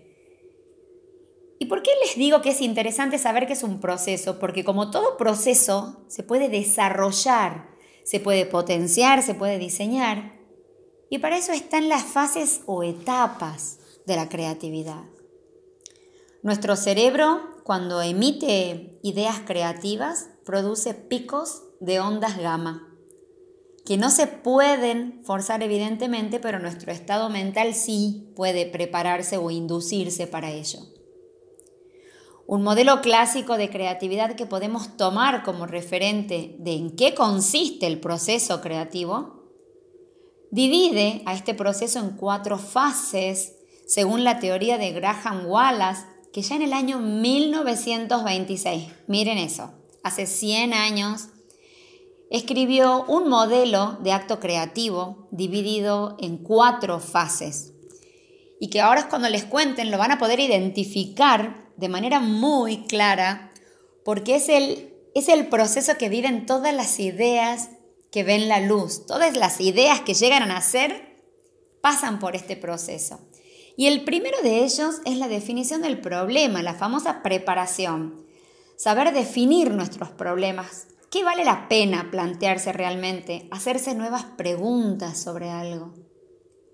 ¿Y 1.59 1.65
por 1.65 1.83
qué 1.83 1.91
les 2.01 2.15
digo 2.15 2.41
que 2.41 2.51
es 2.51 2.61
interesante 2.61 3.17
saber 3.17 3.45
que 3.45 3.53
es 3.53 3.63
un 3.63 3.81
proceso? 3.81 4.39
Porque 4.39 4.63
como 4.63 4.91
todo 4.91 5.17
proceso 5.17 6.05
se 6.07 6.23
puede 6.23 6.47
desarrollar, 6.47 7.69
se 8.05 8.21
puede 8.21 8.45
potenciar, 8.45 9.21
se 9.21 9.35
puede 9.35 9.57
diseñar. 9.57 10.39
Y 11.09 11.17
para 11.17 11.37
eso 11.37 11.51
están 11.51 11.89
las 11.89 12.03
fases 12.03 12.61
o 12.65 12.83
etapas 12.83 13.79
de 14.05 14.15
la 14.15 14.29
creatividad. 14.29 15.03
Nuestro 16.41 16.77
cerebro, 16.77 17.41
cuando 17.65 18.01
emite 18.01 18.97
ideas 19.03 19.41
creativas, 19.45 20.29
produce 20.45 20.93
picos 20.93 21.63
de 21.81 21.99
ondas 21.99 22.37
gamma, 22.37 22.87
que 23.85 23.97
no 23.97 24.09
se 24.09 24.27
pueden 24.27 25.21
forzar 25.25 25.63
evidentemente, 25.63 26.39
pero 26.39 26.59
nuestro 26.59 26.93
estado 26.93 27.29
mental 27.29 27.73
sí 27.73 28.31
puede 28.37 28.65
prepararse 28.65 29.37
o 29.37 29.51
inducirse 29.51 30.27
para 30.27 30.51
ello. 30.51 30.79
Un 32.47 32.63
modelo 32.63 33.01
clásico 33.01 33.57
de 33.57 33.69
creatividad 33.69 34.35
que 34.35 34.45
podemos 34.45 34.95
tomar 34.95 35.43
como 35.43 35.67
referente 35.67 36.55
de 36.59 36.73
en 36.73 36.95
qué 36.95 37.13
consiste 37.13 37.85
el 37.85 37.99
proceso 37.99 38.61
creativo, 38.61 39.43
divide 40.51 41.21
a 41.25 41.33
este 41.33 41.53
proceso 41.53 41.99
en 41.99 42.11
cuatro 42.11 42.57
fases 42.57 43.55
según 43.85 44.23
la 44.23 44.39
teoría 44.39 44.77
de 44.77 44.91
Graham 44.91 45.47
Wallace, 45.47 46.05
que 46.33 46.41
ya 46.41 46.55
en 46.55 46.61
el 46.61 46.73
año 46.73 46.99
1926, 46.99 48.87
miren 49.07 49.37
eso, 49.37 49.71
hace 50.03 50.25
100 50.25 50.73
años, 50.73 51.29
escribió 52.29 53.03
un 53.05 53.27
modelo 53.27 53.97
de 54.01 54.11
acto 54.11 54.39
creativo 54.39 55.27
dividido 55.31 56.15
en 56.19 56.37
cuatro 56.37 56.99
fases. 56.99 57.73
Y 58.59 58.69
que 58.69 58.81
ahora 58.81 59.09
cuando 59.09 59.29
les 59.29 59.45
cuenten 59.45 59.89
lo 59.89 59.97
van 59.97 60.11
a 60.11 60.19
poder 60.19 60.39
identificar 60.39 61.69
de 61.77 61.89
manera 61.89 62.19
muy 62.19 62.85
clara, 62.85 63.51
porque 64.03 64.35
es 64.35 64.49
el, 64.49 64.93
es 65.15 65.29
el 65.29 65.47
proceso 65.47 65.97
que 65.97 66.09
viven 66.09 66.45
todas 66.45 66.73
las 66.73 66.99
ideas 66.99 67.69
que 68.11 68.23
ven 68.23 68.49
la 68.49 68.59
luz. 68.59 69.05
Todas 69.05 69.35
las 69.37 69.61
ideas 69.61 70.01
que 70.01 70.13
llegan 70.13 70.43
a 70.43 70.47
nacer 70.47 71.21
pasan 71.81 72.19
por 72.19 72.35
este 72.35 72.55
proceso. 72.55 73.19
Y 73.79 73.87
el 73.87 74.03
primero 74.03 74.35
de 74.43 74.65
ellos 74.65 74.99
es 75.05 75.17
la 75.17 75.29
definición 75.29 75.81
del 75.81 76.01
problema, 76.01 76.61
la 76.61 76.73
famosa 76.73 77.23
preparación. 77.23 78.25
Saber 78.75 79.13
definir 79.13 79.71
nuestros 79.71 80.09
problemas. 80.09 80.87
¿Qué 81.09 81.23
vale 81.23 81.45
la 81.45 81.69
pena 81.69 82.09
plantearse 82.11 82.73
realmente? 82.73 83.47
Hacerse 83.51 83.95
nuevas 83.95 84.25
preguntas 84.25 85.17
sobre 85.17 85.49
algo. 85.49 85.93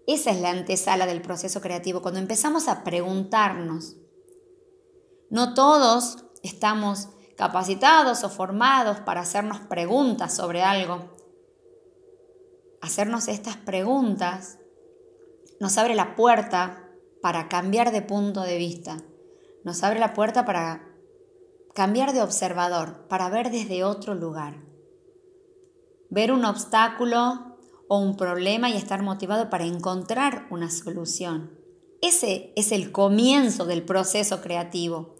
Esa 0.08 0.32
es 0.32 0.42
la 0.42 0.50
antesala 0.50 1.06
del 1.06 1.22
proceso 1.22 1.62
creativo, 1.62 2.02
cuando 2.02 2.20
empezamos 2.20 2.68
a 2.68 2.84
preguntarnos. 2.84 3.98
No 5.30 5.54
todos 5.54 6.26
estamos 6.42 7.10
capacitados 7.38 8.24
o 8.24 8.32
formados 8.32 9.00
para 9.02 9.22
hacernos 9.22 9.60
preguntas 9.60 10.36
sobre 10.36 10.64
algo. 10.64 11.16
Hacernos 12.82 13.28
estas 13.28 13.58
preguntas 13.58 14.58
nos 15.60 15.78
abre 15.78 15.94
la 15.94 16.16
puerta 16.16 16.82
para 17.26 17.50
cambiar 17.50 17.92
de 17.92 18.04
punto 18.04 18.44
de 18.44 18.56
vista. 18.56 18.98
Nos 19.64 19.82
abre 19.82 20.00
la 20.00 20.14
puerta 20.14 20.46
para 20.46 20.88
cambiar 21.74 22.14
de 22.14 22.22
observador, 22.22 23.08
para 23.08 23.32
ver 23.32 23.50
desde 23.50 23.84
otro 23.84 24.14
lugar. 24.14 24.64
Ver 26.12 26.32
un 26.32 26.46
obstáculo 26.46 27.58
o 27.88 27.98
un 27.98 28.16
problema 28.16 28.70
y 28.70 28.78
estar 28.78 29.02
motivado 29.02 29.50
para 29.50 29.66
encontrar 29.66 30.46
una 30.52 30.70
solución. 30.70 31.60
Ese 32.00 32.54
es 32.56 32.72
el 32.72 32.92
comienzo 32.92 33.66
del 33.66 33.82
proceso 33.82 34.40
creativo. 34.42 35.16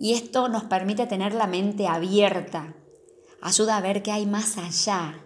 Y 0.00 0.14
esto 0.14 0.48
nos 0.48 0.64
permite 0.64 1.06
tener 1.06 1.32
la 1.32 1.46
mente 1.46 1.86
abierta. 1.86 2.74
Ayuda 3.40 3.76
a 3.76 3.80
ver 3.80 4.02
qué 4.02 4.10
hay 4.10 4.26
más 4.26 4.58
allá. 4.58 5.24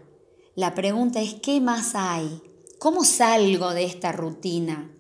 La 0.55 0.75
pregunta 0.75 1.23
es, 1.23 1.33
¿qué 1.33 1.63
más 1.63 1.95
hay? 1.95 2.43
¿Cómo 2.79 3.05
salgo 3.07 3.73
de 3.73 3.85
esta 3.85 4.13
rutina? 4.13 4.99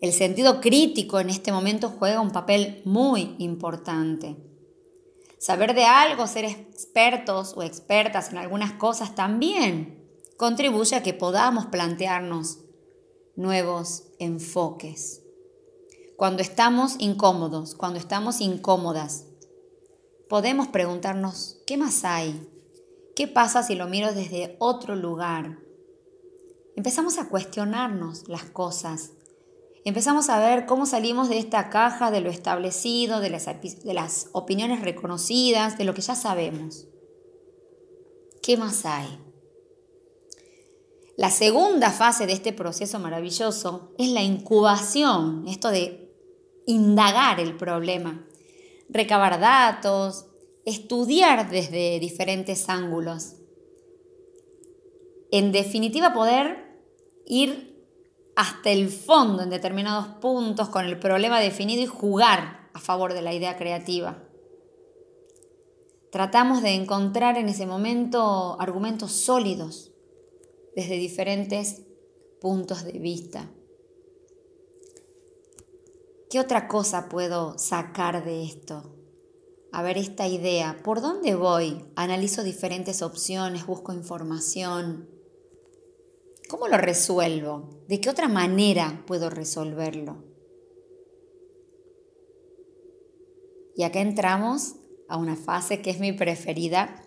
El 0.00 0.12
sentido 0.12 0.60
crítico 0.60 1.18
en 1.18 1.28
este 1.28 1.50
momento 1.50 1.88
juega 1.88 2.20
un 2.20 2.30
papel 2.30 2.82
muy 2.84 3.34
importante. 3.38 4.36
Saber 5.38 5.74
de 5.74 5.84
algo, 5.84 6.26
ser 6.26 6.44
expertos 6.44 7.54
o 7.56 7.62
expertas 7.62 8.30
en 8.30 8.38
algunas 8.38 8.72
cosas 8.72 9.14
también 9.14 10.08
contribuye 10.36 10.94
a 10.94 11.02
que 11.02 11.14
podamos 11.14 11.66
plantearnos 11.66 12.58
nuevos 13.34 14.04
enfoques. 14.20 15.22
Cuando 16.16 16.42
estamos 16.42 16.96
incómodos, 16.98 17.74
cuando 17.74 17.98
estamos 17.98 18.40
incómodas, 18.40 19.26
podemos 20.28 20.68
preguntarnos, 20.68 21.60
¿qué 21.66 21.76
más 21.76 22.04
hay? 22.04 22.48
¿Qué 23.16 23.26
pasa 23.26 23.64
si 23.64 23.74
lo 23.74 23.88
miro 23.88 24.12
desde 24.12 24.56
otro 24.60 24.94
lugar? 24.94 25.58
Empezamos 26.76 27.18
a 27.18 27.28
cuestionarnos 27.28 28.28
las 28.28 28.44
cosas 28.44 29.12
empezamos 29.88 30.28
a 30.28 30.38
ver 30.38 30.66
cómo 30.66 30.86
salimos 30.86 31.28
de 31.28 31.38
esta 31.38 31.70
caja 31.70 32.10
de 32.10 32.20
lo 32.20 32.30
establecido, 32.30 33.20
de 33.20 33.30
las, 33.30 34.28
opiniones 34.32 34.82
reconocidas, 34.82 35.78
de 35.78 35.84
lo 35.84 35.94
que 35.94 36.02
ya 36.02 36.14
sabemos. 36.14 36.86
¿Qué 38.42 38.56
más 38.56 38.84
hay? 38.84 39.18
La 41.16 41.30
segunda 41.30 41.90
fase 41.90 42.26
de 42.26 42.32
este 42.32 42.52
proceso 42.52 42.98
maravilloso 42.98 43.94
es 43.98 44.10
la 44.10 44.22
incubación, 44.22 45.46
esto 45.48 45.70
de 45.70 46.14
indagar 46.66 47.40
el 47.40 47.56
problema, 47.56 48.24
recabar 48.88 49.40
datos, 49.40 50.26
estudiar 50.64 51.50
desde 51.50 51.98
diferentes 51.98 52.68
ángulos. 52.68 53.36
En 55.30 55.50
definitiva, 55.50 56.12
poder 56.12 56.78
ir 57.26 57.67
hasta 58.38 58.70
el 58.70 58.88
fondo 58.88 59.42
en 59.42 59.50
determinados 59.50 60.06
puntos 60.20 60.68
con 60.68 60.84
el 60.84 60.96
problema 60.96 61.40
definido 61.40 61.82
y 61.82 61.86
jugar 61.86 62.70
a 62.72 62.78
favor 62.78 63.12
de 63.12 63.20
la 63.20 63.34
idea 63.34 63.56
creativa. 63.56 64.22
Tratamos 66.12 66.62
de 66.62 66.74
encontrar 66.74 67.36
en 67.36 67.48
ese 67.48 67.66
momento 67.66 68.56
argumentos 68.60 69.10
sólidos 69.10 69.90
desde 70.76 70.98
diferentes 70.98 71.82
puntos 72.40 72.84
de 72.84 73.00
vista. 73.00 73.50
¿Qué 76.30 76.38
otra 76.38 76.68
cosa 76.68 77.08
puedo 77.08 77.58
sacar 77.58 78.24
de 78.24 78.44
esto? 78.44 78.94
A 79.72 79.82
ver 79.82 79.98
esta 79.98 80.28
idea, 80.28 80.80
¿por 80.84 81.00
dónde 81.00 81.34
voy? 81.34 81.84
Analizo 81.96 82.44
diferentes 82.44 83.02
opciones, 83.02 83.66
busco 83.66 83.92
información, 83.92 85.17
¿Cómo 86.48 86.66
lo 86.66 86.78
resuelvo? 86.78 87.68
¿De 87.88 88.00
qué 88.00 88.08
otra 88.08 88.26
manera 88.26 89.04
puedo 89.06 89.28
resolverlo? 89.28 90.24
Y 93.76 93.82
acá 93.82 94.00
entramos 94.00 94.76
a 95.08 95.18
una 95.18 95.36
fase 95.36 95.82
que 95.82 95.90
es 95.90 96.00
mi 96.00 96.12
preferida, 96.12 97.04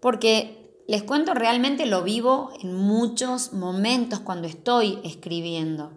porque 0.00 0.82
les 0.88 1.02
cuento 1.02 1.34
realmente 1.34 1.84
lo 1.84 2.02
vivo 2.02 2.50
en 2.62 2.74
muchos 2.74 3.52
momentos 3.52 4.20
cuando 4.20 4.48
estoy 4.48 4.98
escribiendo. 5.04 5.92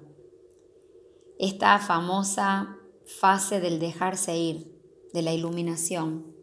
Esta 1.39 1.79
famosa 1.79 2.77
fase 3.05 3.61
del 3.61 3.79
dejarse 3.79 4.37
ir, 4.37 4.77
de 5.13 5.21
la 5.21 5.33
iluminación. 5.33 6.35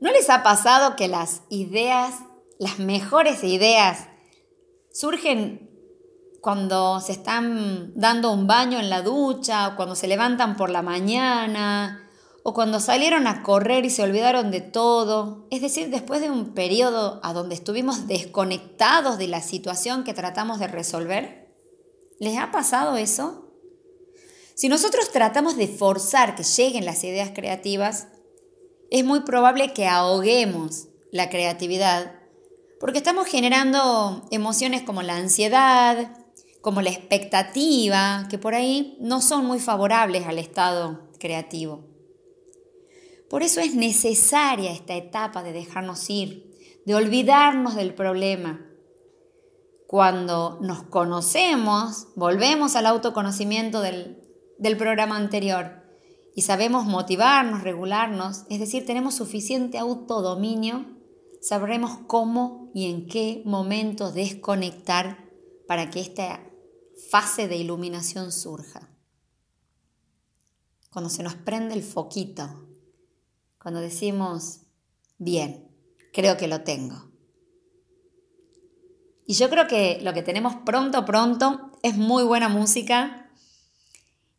¿No 0.00 0.10
les 0.12 0.30
ha 0.30 0.42
pasado 0.42 0.96
que 0.96 1.08
las 1.08 1.42
ideas, 1.50 2.14
las 2.58 2.78
mejores 2.78 3.44
ideas, 3.44 4.08
surgen 4.96 5.68
cuando 6.40 7.00
se 7.00 7.12
están 7.12 7.92
dando 7.96 8.32
un 8.32 8.46
baño 8.46 8.78
en 8.78 8.88
la 8.88 9.02
ducha, 9.02 9.68
o 9.68 9.76
cuando 9.76 9.94
se 9.94 10.08
levantan 10.08 10.56
por 10.56 10.70
la 10.70 10.80
mañana, 10.80 12.08
o 12.42 12.54
cuando 12.54 12.80
salieron 12.80 13.26
a 13.26 13.42
correr 13.42 13.84
y 13.84 13.90
se 13.90 14.02
olvidaron 14.02 14.50
de 14.50 14.62
todo, 14.62 15.46
es 15.50 15.60
decir, 15.60 15.90
después 15.90 16.22
de 16.22 16.30
un 16.30 16.54
periodo 16.54 17.20
a 17.22 17.34
donde 17.34 17.56
estuvimos 17.56 18.06
desconectados 18.06 19.18
de 19.18 19.28
la 19.28 19.42
situación 19.42 20.02
que 20.02 20.14
tratamos 20.14 20.60
de 20.60 20.68
resolver. 20.68 21.52
¿Les 22.18 22.38
ha 22.38 22.50
pasado 22.50 22.96
eso? 22.96 23.52
Si 24.54 24.68
nosotros 24.70 25.10
tratamos 25.10 25.58
de 25.58 25.68
forzar 25.68 26.36
que 26.36 26.44
lleguen 26.44 26.86
las 26.86 27.04
ideas 27.04 27.32
creativas, 27.34 28.08
es 28.90 29.04
muy 29.04 29.20
probable 29.20 29.74
que 29.74 29.88
ahoguemos 29.88 30.88
la 31.10 31.28
creatividad 31.28 32.14
porque 32.78 32.98
estamos 32.98 33.26
generando 33.26 34.26
emociones 34.30 34.82
como 34.82 35.02
la 35.02 35.16
ansiedad, 35.16 36.16
como 36.60 36.82
la 36.82 36.90
expectativa, 36.90 38.26
que 38.28 38.38
por 38.38 38.54
ahí 38.54 38.96
no 39.00 39.22
son 39.22 39.46
muy 39.46 39.60
favorables 39.60 40.26
al 40.26 40.38
estado 40.38 41.08
creativo. 41.18 41.84
Por 43.30 43.42
eso 43.42 43.60
es 43.60 43.74
necesaria 43.74 44.72
esta 44.72 44.94
etapa 44.94 45.42
de 45.42 45.52
dejarnos 45.52 46.08
ir, 46.10 46.54
de 46.84 46.94
olvidarnos 46.94 47.74
del 47.74 47.94
problema. 47.94 48.66
Cuando 49.86 50.58
nos 50.60 50.82
conocemos, 50.82 52.08
volvemos 52.14 52.76
al 52.76 52.86
autoconocimiento 52.86 53.80
del, 53.80 54.20
del 54.58 54.76
programa 54.76 55.16
anterior 55.16 55.84
y 56.34 56.42
sabemos 56.42 56.84
motivarnos, 56.84 57.62
regularnos, 57.62 58.44
es 58.50 58.60
decir, 58.60 58.84
tenemos 58.84 59.14
suficiente 59.14 59.78
autodominio 59.78 60.95
sabremos 61.40 61.98
cómo 62.06 62.70
y 62.74 62.90
en 62.90 63.06
qué 63.06 63.42
momento 63.44 64.12
desconectar 64.12 65.30
para 65.66 65.90
que 65.90 66.00
esta 66.00 66.40
fase 67.10 67.48
de 67.48 67.56
iluminación 67.56 68.32
surja. 68.32 68.88
Cuando 70.90 71.10
se 71.10 71.22
nos 71.22 71.34
prende 71.34 71.74
el 71.74 71.82
foquito, 71.82 72.66
cuando 73.58 73.80
decimos, 73.80 74.60
bien, 75.18 75.68
creo 76.12 76.36
que 76.36 76.48
lo 76.48 76.62
tengo. 76.62 77.10
Y 79.26 79.34
yo 79.34 79.50
creo 79.50 79.66
que 79.66 79.98
lo 80.02 80.14
que 80.14 80.22
tenemos 80.22 80.54
pronto, 80.64 81.04
pronto, 81.04 81.72
es 81.82 81.96
muy 81.96 82.22
buena 82.22 82.48
música 82.48 83.30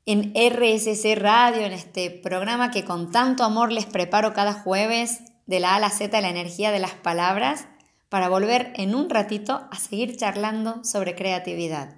en 0.05 0.33
RSC 0.33 1.15
Radio, 1.15 1.65
en 1.65 1.73
este 1.73 2.09
programa 2.09 2.71
que 2.71 2.85
con 2.85 3.11
tanto 3.11 3.43
amor 3.43 3.73
les 3.73 3.85
preparo 3.85 4.33
cada 4.33 4.53
jueves 4.53 5.19
de 5.47 5.59
la 5.59 5.73
A 5.73 5.75
a 5.77 5.79
la 5.79 5.89
Z 5.89 6.21
la 6.21 6.29
energía 6.29 6.71
de 6.71 6.79
las 6.79 6.93
palabras 6.93 7.67
para 8.09 8.29
volver 8.29 8.73
en 8.75 8.95
un 8.95 9.09
ratito 9.09 9.67
a 9.71 9.79
seguir 9.79 10.15
charlando 10.17 10.83
sobre 10.83 11.15
creatividad. 11.15 11.95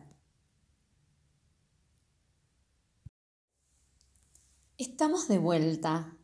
Estamos 4.78 5.28
de 5.28 5.40
vuelta. 5.40 6.16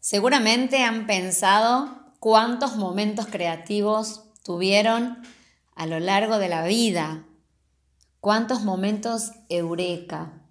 Seguramente 0.00 0.82
han 0.82 1.06
pensado 1.06 2.14
cuántos 2.20 2.76
momentos 2.76 3.26
creativos 3.26 4.24
tuvieron 4.42 5.18
a 5.74 5.86
lo 5.86 6.00
largo 6.00 6.38
de 6.38 6.48
la 6.48 6.64
vida, 6.64 7.26
cuántos 8.20 8.62
momentos 8.62 9.32
eureka, 9.48 10.42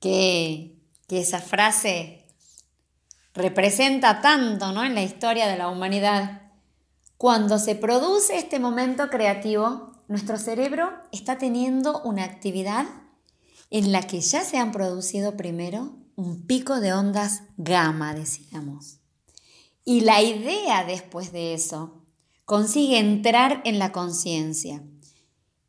que, 0.00 0.78
que 1.08 1.20
esa 1.20 1.40
frase 1.40 2.23
representa 3.34 4.20
tanto 4.20 4.72
¿no? 4.72 4.84
en 4.84 4.94
la 4.94 5.02
historia 5.02 5.46
de 5.46 5.58
la 5.58 5.68
humanidad. 5.68 6.42
Cuando 7.16 7.58
se 7.58 7.74
produce 7.74 8.36
este 8.36 8.58
momento 8.58 9.08
creativo, 9.10 9.92
nuestro 10.08 10.38
cerebro 10.38 10.92
está 11.12 11.38
teniendo 11.38 12.00
una 12.02 12.24
actividad 12.24 12.86
en 13.70 13.92
la 13.92 14.02
que 14.02 14.20
ya 14.20 14.42
se 14.42 14.58
han 14.58 14.72
producido 14.72 15.36
primero 15.36 15.96
un 16.16 16.46
pico 16.46 16.80
de 16.80 16.92
ondas 16.92 17.42
gamma, 17.56 18.14
decíamos. 18.14 18.98
Y 19.84 20.02
la 20.02 20.22
idea 20.22 20.84
después 20.84 21.32
de 21.32 21.54
eso 21.54 22.02
consigue 22.44 22.98
entrar 22.98 23.62
en 23.64 23.78
la 23.78 23.90
conciencia. 23.90 24.82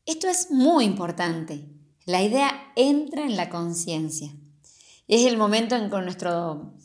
Esto 0.05 0.27
es 0.27 0.51
muy 0.51 0.85
importante. 0.85 1.67
La 2.05 2.21
idea 2.21 2.51
entra 2.75 3.23
en 3.23 3.35
la 3.35 3.49
conciencia. 3.49 4.35
Es 5.07 5.25
el 5.25 5.37
momento 5.37 5.75
en 5.75 5.89
que 5.89 6.01
nuestro 6.01 6.75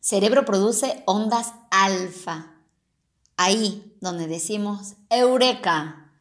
cerebro 0.00 0.44
produce 0.44 1.02
ondas 1.06 1.54
alfa. 1.70 2.54
Ahí 3.36 3.96
donde 4.00 4.26
decimos, 4.26 4.94
eureka, 5.10 6.12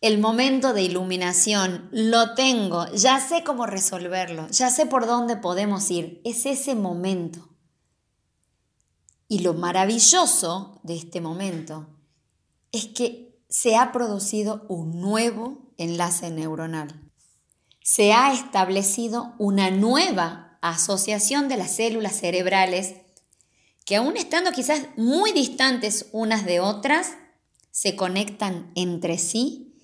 el 0.00 0.18
momento 0.18 0.72
de 0.72 0.82
iluminación, 0.82 1.88
lo 1.92 2.34
tengo, 2.34 2.86
ya 2.92 3.20
sé 3.20 3.44
cómo 3.44 3.66
resolverlo, 3.66 4.48
ya 4.48 4.70
sé 4.70 4.86
por 4.86 5.06
dónde 5.06 5.36
podemos 5.36 5.90
ir, 5.90 6.22
es 6.24 6.46
ese 6.46 6.74
momento. 6.74 7.48
Y 9.28 9.40
lo 9.40 9.54
maravilloso 9.54 10.80
de 10.82 10.96
este 10.96 11.20
momento 11.20 11.86
es 12.72 12.86
que 12.86 13.38
se 13.48 13.76
ha 13.76 13.92
producido 13.92 14.64
un 14.68 15.00
nuevo 15.00 15.72
enlace 15.76 16.30
neuronal. 16.30 17.10
Se 17.82 18.12
ha 18.12 18.32
establecido 18.32 19.34
una 19.38 19.70
nueva 19.70 20.58
asociación 20.62 21.48
de 21.48 21.56
las 21.56 21.76
células 21.76 22.16
cerebrales 22.16 22.94
que 23.90 23.96
aún 23.96 24.16
estando 24.16 24.52
quizás 24.52 24.82
muy 24.96 25.32
distantes 25.32 26.10
unas 26.12 26.46
de 26.46 26.60
otras, 26.60 27.16
se 27.72 27.96
conectan 27.96 28.70
entre 28.76 29.18
sí 29.18 29.74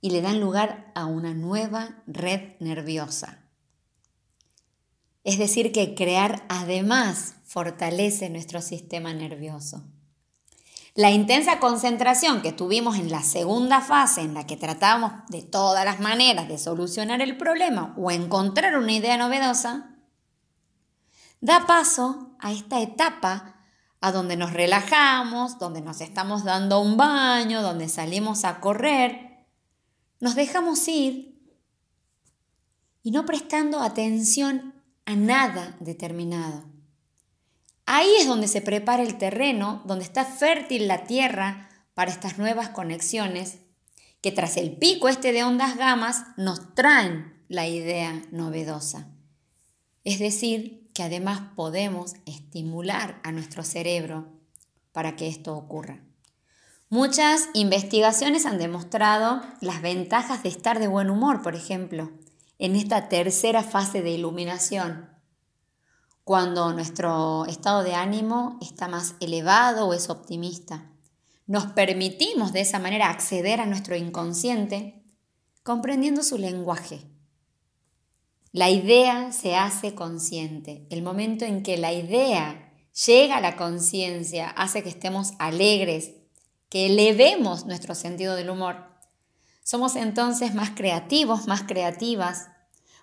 y 0.00 0.12
le 0.12 0.22
dan 0.22 0.40
lugar 0.40 0.90
a 0.94 1.04
una 1.04 1.34
nueva 1.34 2.02
red 2.06 2.52
nerviosa. 2.60 3.44
Es 5.24 5.36
decir, 5.36 5.72
que 5.72 5.94
crear 5.94 6.42
además 6.48 7.34
fortalece 7.44 8.30
nuestro 8.30 8.62
sistema 8.62 9.12
nervioso. 9.12 9.84
La 10.94 11.10
intensa 11.10 11.58
concentración 11.58 12.40
que 12.40 12.52
tuvimos 12.52 12.96
en 12.96 13.10
la 13.10 13.22
segunda 13.22 13.82
fase, 13.82 14.22
en 14.22 14.32
la 14.32 14.46
que 14.46 14.56
tratamos 14.56 15.12
de 15.28 15.42
todas 15.42 15.84
las 15.84 16.00
maneras 16.00 16.48
de 16.48 16.56
solucionar 16.56 17.20
el 17.20 17.36
problema 17.36 17.94
o 17.98 18.10
encontrar 18.10 18.78
una 18.78 18.94
idea 18.94 19.18
novedosa, 19.18 19.89
da 21.40 21.66
paso 21.66 22.36
a 22.38 22.52
esta 22.52 22.80
etapa 22.80 23.56
a 24.00 24.12
donde 24.12 24.36
nos 24.36 24.52
relajamos, 24.52 25.58
donde 25.58 25.82
nos 25.82 26.00
estamos 26.00 26.44
dando 26.44 26.80
un 26.80 26.96
baño, 26.96 27.62
donde 27.62 27.88
salimos 27.88 28.44
a 28.44 28.60
correr, 28.60 29.46
nos 30.20 30.34
dejamos 30.34 30.86
ir 30.88 31.38
y 33.02 33.10
no 33.10 33.26
prestando 33.26 33.80
atención 33.80 34.74
a 35.06 35.16
nada 35.16 35.76
determinado. 35.80 36.64
Ahí 37.86 38.08
es 38.20 38.26
donde 38.26 38.46
se 38.46 38.60
prepara 38.60 39.02
el 39.02 39.18
terreno, 39.18 39.82
donde 39.84 40.04
está 40.04 40.24
fértil 40.24 40.86
la 40.86 41.04
tierra 41.04 41.68
para 41.94 42.10
estas 42.10 42.38
nuevas 42.38 42.68
conexiones 42.68 43.58
que 44.20 44.30
tras 44.30 44.56
el 44.56 44.76
pico 44.76 45.08
este 45.08 45.32
de 45.32 45.44
ondas 45.44 45.76
gamas 45.76 46.24
nos 46.36 46.74
traen 46.74 47.42
la 47.48 47.66
idea 47.66 48.22
novedosa. 48.30 49.08
Es 50.04 50.18
decir, 50.18 50.79
que 50.94 51.02
además 51.02 51.40
podemos 51.54 52.14
estimular 52.26 53.20
a 53.22 53.32
nuestro 53.32 53.62
cerebro 53.62 54.26
para 54.92 55.16
que 55.16 55.28
esto 55.28 55.56
ocurra. 55.56 56.00
Muchas 56.88 57.48
investigaciones 57.54 58.46
han 58.46 58.58
demostrado 58.58 59.42
las 59.60 59.80
ventajas 59.80 60.42
de 60.42 60.48
estar 60.48 60.80
de 60.80 60.88
buen 60.88 61.08
humor, 61.08 61.42
por 61.42 61.54
ejemplo, 61.54 62.10
en 62.58 62.74
esta 62.74 63.08
tercera 63.08 63.62
fase 63.62 64.02
de 64.02 64.10
iluminación, 64.10 65.08
cuando 66.24 66.72
nuestro 66.72 67.46
estado 67.46 67.82
de 67.82 67.94
ánimo 67.94 68.58
está 68.60 68.88
más 68.88 69.14
elevado 69.20 69.86
o 69.86 69.94
es 69.94 70.10
optimista. 70.10 70.90
Nos 71.46 71.66
permitimos 71.66 72.52
de 72.52 72.60
esa 72.60 72.78
manera 72.78 73.08
acceder 73.10 73.60
a 73.60 73.66
nuestro 73.66 73.96
inconsciente 73.96 75.02
comprendiendo 75.62 76.22
su 76.22 76.38
lenguaje 76.38 77.06
la 78.52 78.68
idea 78.68 79.30
se 79.30 79.54
hace 79.54 79.94
consciente. 79.94 80.86
El 80.90 81.02
momento 81.02 81.44
en 81.44 81.62
que 81.62 81.78
la 81.78 81.92
idea 81.92 82.72
llega 83.06 83.36
a 83.36 83.40
la 83.40 83.56
conciencia 83.56 84.48
hace 84.50 84.82
que 84.82 84.88
estemos 84.88 85.34
alegres, 85.38 86.12
que 86.68 86.86
elevemos 86.86 87.66
nuestro 87.66 87.94
sentido 87.94 88.34
del 88.34 88.50
humor. 88.50 88.90
Somos 89.62 89.94
entonces 89.94 90.54
más 90.54 90.70
creativos, 90.70 91.46
más 91.46 91.62
creativas. 91.62 92.48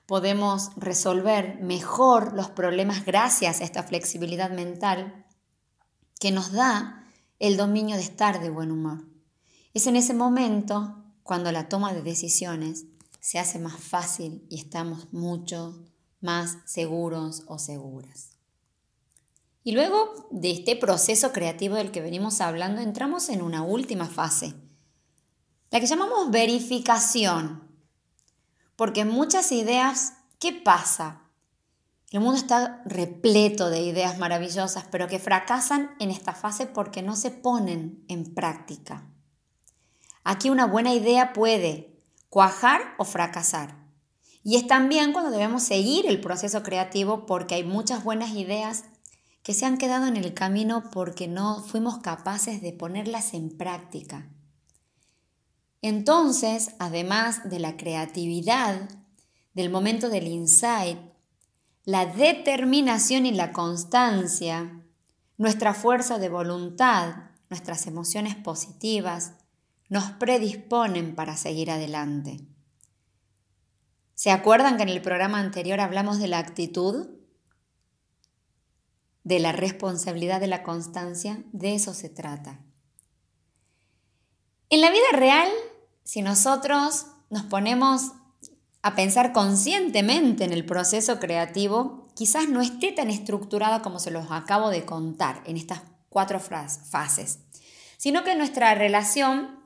Podemos 0.06 0.72
resolver 0.76 1.62
mejor 1.62 2.34
los 2.34 2.50
problemas 2.50 3.06
gracias 3.06 3.62
a 3.62 3.64
esta 3.64 3.84
flexibilidad 3.84 4.50
mental 4.50 5.26
que 6.20 6.32
nos 6.32 6.52
da 6.52 7.08
el 7.40 7.56
dominio 7.56 7.96
de 7.96 8.02
estar 8.02 8.42
de 8.42 8.50
buen 8.50 8.72
humor. 8.72 9.06
Es 9.74 9.88
en 9.88 9.96
ese 9.96 10.14
momento 10.14 11.06
cuando 11.24 11.54
la 11.54 11.70
toma 11.70 11.94
de 11.94 12.02
decisiones 12.02 12.86
se 13.28 13.40
hace 13.40 13.60
más 13.60 13.78
fácil 13.78 14.48
y 14.50 14.58
estamos 14.58 15.12
mucho 15.12 15.84
más 16.22 16.60
seguros 16.64 17.44
o 17.48 17.60
seguras. 17.60 18.38
Y 19.66 19.74
luego 19.74 20.30
de 20.32 20.52
este 20.52 20.78
proceso 20.78 21.34
creativo 21.34 21.76
del 21.76 21.92
que 21.92 22.00
venimos 22.00 22.40
hablando, 22.40 22.80
entramos 22.80 23.28
en 23.28 23.42
una 23.42 23.64
última 23.64 24.06
fase, 24.06 24.54
la 25.72 25.82
que 25.82 25.88
llamamos 25.88 26.32
verificación. 26.32 27.70
Porque 28.78 29.04
muchas 29.04 29.52
ideas, 29.52 30.14
¿qué 30.40 30.54
pasa? 30.54 31.24
El 32.12 32.22
mundo 32.22 32.38
está 32.38 32.82
repleto 32.86 33.70
de 33.70 33.82
ideas 33.82 34.18
maravillosas, 34.20 34.86
pero 34.90 35.10
que 35.10 35.20
fracasan 35.20 35.98
en 36.00 36.12
esta 36.12 36.34
fase 36.34 36.66
porque 36.66 37.02
no 37.02 37.18
se 37.18 37.32
ponen 37.32 38.06
en 38.08 38.34
práctica. 38.34 39.12
Aquí 40.24 40.50
una 40.50 40.66
buena 40.66 40.94
idea 40.94 41.34
puede 41.34 41.97
cuajar 42.30 42.96
o 42.98 43.06
fracasar. 43.06 43.76
Y 44.44 44.56
es 44.56 44.68
también 44.68 45.14
cuando 45.14 45.32
debemos 45.32 45.64
seguir 45.64 46.06
el 46.08 46.22
proceso 46.22 46.64
creativo 46.64 47.26
porque 47.26 47.56
hay 47.56 47.64
muchas 47.64 48.04
buenas 48.04 48.32
ideas 48.32 48.86
que 49.44 49.54
se 49.54 49.66
han 49.66 49.78
quedado 49.78 50.08
en 50.08 50.18
el 50.18 50.34
camino 50.34 50.90
porque 50.92 51.28
no 51.28 51.64
fuimos 51.64 52.00
capaces 52.00 52.62
de 52.62 52.74
ponerlas 52.74 53.34
en 53.34 53.58
práctica. 53.58 54.30
Entonces, 55.82 56.76
además 56.80 57.50
de 57.50 57.60
la 57.60 57.78
creatividad, 57.78 58.90
del 59.54 59.70
momento 59.70 60.10
del 60.10 60.28
insight, 60.28 61.00
la 61.84 62.06
determinación 62.06 63.26
y 63.26 63.32
la 63.32 63.54
constancia, 63.54 64.84
nuestra 65.38 65.74
fuerza 65.74 66.20
de 66.20 66.30
voluntad, 66.30 67.16
nuestras 67.50 67.88
emociones 67.88 68.36
positivas, 68.36 69.34
nos 69.90 70.12
predisponen 70.12 71.16
para 71.16 71.38
seguir 71.38 71.72
adelante. 71.72 72.40
¿Se 74.16 74.32
acuerdan 74.32 74.78
que 74.78 74.84
en 74.84 74.90
el 74.90 75.02
programa 75.02 75.40
anterior 75.40 75.80
hablamos 75.80 76.20
de 76.20 76.28
la 76.28 76.40
actitud? 76.40 77.08
De 79.24 79.40
la 79.40 79.52
responsabilidad 79.52 80.40
de 80.40 80.48
la 80.48 80.64
constancia, 80.64 81.44
de 81.52 81.76
eso 81.76 81.94
se 81.94 82.10
trata. 82.10 82.60
En 84.70 84.82
la 84.82 84.90
vida 84.90 85.06
real, 85.14 85.50
si 86.04 86.22
nosotros 86.22 87.06
nos 87.30 87.44
ponemos 87.44 88.12
a 88.82 88.96
pensar 88.96 89.34
conscientemente 89.34 90.44
en 90.46 90.54
el 90.54 90.66
proceso 90.66 91.20
creativo, 91.20 92.08
quizás 92.16 92.50
no 92.50 92.62
esté 92.62 92.92
tan 92.92 93.10
estructurado 93.10 93.82
como 93.82 94.00
se 94.00 94.12
los 94.12 94.32
acabo 94.32 94.70
de 94.70 94.86
contar 94.86 95.44
en 95.46 95.58
estas 95.58 95.82
cuatro 96.10 96.40
fases, 96.40 97.40
sino 97.98 98.24
que 98.24 98.36
nuestra 98.36 98.74
relación 98.76 99.57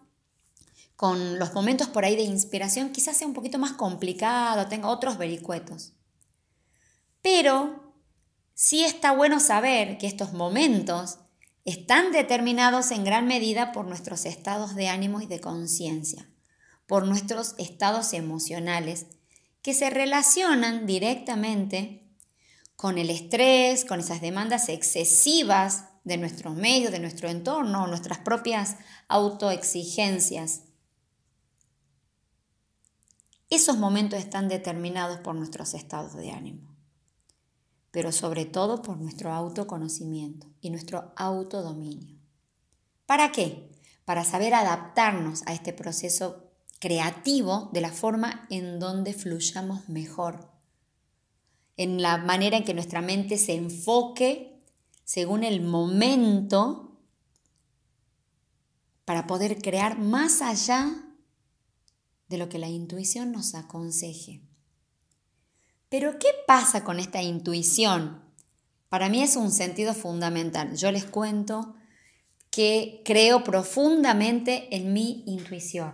con 1.02 1.40
los 1.40 1.56
momentos 1.56 1.88
por 1.88 2.06
ahí 2.06 2.16
de 2.16 2.22
inspiración 2.22 2.92
quizás 2.92 3.18
sea 3.18 3.26
un 3.26 3.34
poquito 3.34 3.58
más 3.58 3.72
complicado, 3.72 4.68
tenga 4.68 4.88
otros 4.88 5.18
vericuetos. 5.18 5.94
Pero 7.24 7.96
sí 8.54 8.84
está 8.84 9.12
bueno 9.12 9.40
saber 9.40 9.98
que 9.98 10.06
estos 10.06 10.34
momentos 10.34 11.18
están 11.66 12.12
determinados 12.12 12.92
en 12.92 13.04
gran 13.04 13.26
medida 13.26 13.72
por 13.72 13.88
nuestros 13.88 14.28
estados 14.28 14.76
de 14.76 14.90
ánimo 14.90 15.22
y 15.22 15.26
de 15.26 15.40
conciencia, 15.40 16.30
por 16.86 17.08
nuestros 17.08 17.56
estados 17.58 18.14
emocionales, 18.14 19.08
que 19.64 19.74
se 19.74 19.90
relacionan 19.90 20.86
directamente 20.86 22.14
con 22.76 23.00
el 23.00 23.10
estrés, 23.10 23.86
con 23.86 24.02
esas 24.02 24.22
demandas 24.22 24.70
excesivas 24.70 25.86
de 26.04 26.18
nuestros 26.18 26.56
medios, 26.56 26.92
de 26.92 27.00
nuestro 27.00 27.28
entorno, 27.28 27.88
nuestras 27.88 28.20
propias 28.20 28.76
autoexigencias. 29.08 30.66
Esos 33.52 33.78
momentos 33.78 34.18
están 34.18 34.48
determinados 34.48 35.20
por 35.20 35.36
nuestros 35.36 35.74
estados 35.74 36.14
de 36.16 36.32
ánimo, 36.32 36.74
pero 37.92 38.14
sobre 38.14 38.46
todo 38.46 38.82
por 38.82 38.96
nuestro 38.98 39.34
autoconocimiento 39.34 40.48
y 40.62 40.70
nuestro 40.70 41.12
autodominio. 41.18 42.18
¿Para 43.06 43.34
qué? 43.34 43.70
Para 44.06 44.24
saber 44.24 44.54
adaptarnos 44.54 45.44
a 45.48 45.54
este 45.54 45.74
proceso 45.74 46.50
creativo 46.80 47.70
de 47.74 47.82
la 47.82 47.92
forma 47.92 48.48
en 48.50 48.80
donde 48.80 49.14
fluyamos 49.14 49.90
mejor, 49.90 50.50
en 51.76 52.02
la 52.02 52.20
manera 52.20 52.56
en 52.56 52.64
que 52.64 52.74
nuestra 52.74 53.02
mente 53.02 53.38
se 53.38 53.56
enfoque 53.56 54.64
según 55.04 55.44
el 55.44 55.62
momento 55.62 57.02
para 59.04 59.28
poder 59.28 59.62
crear 59.62 60.00
más 60.00 60.42
allá 60.42 61.11
de 62.32 62.38
lo 62.38 62.50
que 62.50 62.58
la 62.58 62.70
intuición 62.70 63.32
nos 63.32 63.54
aconseje. 63.54 64.42
Pero 65.90 66.18
¿qué 66.18 66.30
pasa 66.48 66.84
con 66.86 67.00
esta 67.00 67.22
intuición? 67.22 68.24
Para 68.88 69.10
mí 69.10 69.22
es 69.22 69.36
un 69.36 69.52
sentido 69.52 69.94
fundamental. 69.94 70.76
Yo 70.78 70.92
les 70.92 71.04
cuento 71.06 71.76
que 72.50 73.02
creo 73.06 73.44
profundamente 73.44 74.74
en 74.76 74.94
mi 74.94 75.24
intuición. 75.28 75.94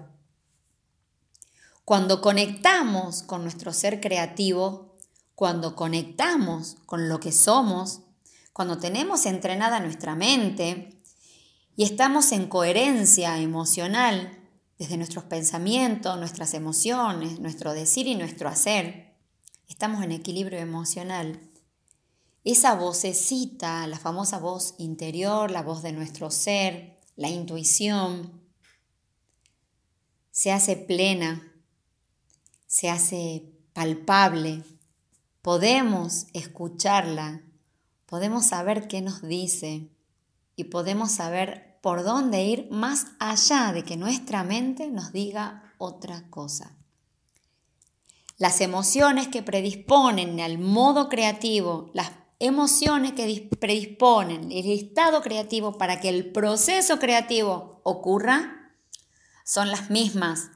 Cuando 1.84 2.22
conectamos 2.22 3.24
con 3.24 3.42
nuestro 3.42 3.74
ser 3.74 4.00
creativo, 4.00 4.96
cuando 5.34 5.76
conectamos 5.76 6.78
con 6.86 7.10
lo 7.10 7.20
que 7.20 7.32
somos, 7.32 8.02
cuando 8.54 8.78
tenemos 8.78 9.26
entrenada 9.26 9.80
nuestra 9.80 10.16
mente 10.16 11.02
y 11.76 11.84
estamos 11.84 12.32
en 12.32 12.48
coherencia 12.48 13.40
emocional 13.40 14.37
desde 14.78 14.98
nuestros 14.98 15.24
pensamientos, 15.24 16.18
nuestras 16.18 16.54
emociones, 16.54 17.40
nuestro 17.40 17.74
decir 17.74 18.08
y 18.08 18.16
nuestro 18.16 18.48
hacer, 18.48 19.16
estamos 19.68 20.04
en 20.04 20.12
equilibrio 20.12 20.60
emocional. 20.60 21.40
Esa 22.44 22.76
vocecita, 22.76 23.88
la 23.88 23.98
famosa 23.98 24.40
voz 24.40 24.76
interior, 24.78 25.52
la 25.52 25.64
voz 25.64 25.82
de 25.82 25.92
nuestro 25.92 26.32
ser, 26.32 26.98
la 27.16 27.30
intuición, 27.30 28.42
se 30.32 30.52
hace 30.52 30.76
plena, 30.76 31.52
se 32.68 32.90
hace 32.90 33.52
palpable, 33.74 34.64
podemos 35.42 36.28
escucharla, 36.34 37.42
podemos 38.06 38.46
saber 38.46 38.88
qué 38.88 39.02
nos 39.02 39.24
dice 39.24 39.90
y 40.56 40.66
podemos 40.66 41.12
saber 41.12 41.67
por 41.88 42.04
dónde 42.04 42.44
ir 42.44 42.68
más 42.70 43.08
allá 43.18 43.72
de 43.72 43.86
que 43.86 43.96
nuestra 43.96 44.44
mente 44.44 44.90
nos 44.90 45.14
diga 45.14 45.74
otra 45.78 46.30
cosa. 46.30 46.76
Las 48.38 48.60
emociones 48.60 49.30
que 49.30 49.42
predisponen 49.42 50.42
al 50.42 50.58
modo 50.58 51.08
creativo, 51.08 51.90
las 51.94 52.12
emociones 52.40 53.14
que 53.14 53.50
predisponen 53.58 54.52
el 54.52 54.70
estado 54.70 55.22
creativo 55.22 55.78
para 55.78 56.02
que 56.02 56.10
el 56.10 56.34
proceso 56.34 57.00
creativo 57.00 57.80
ocurra, 57.86 58.74
son 59.46 59.72
las 59.72 59.90
mismas 59.90 60.50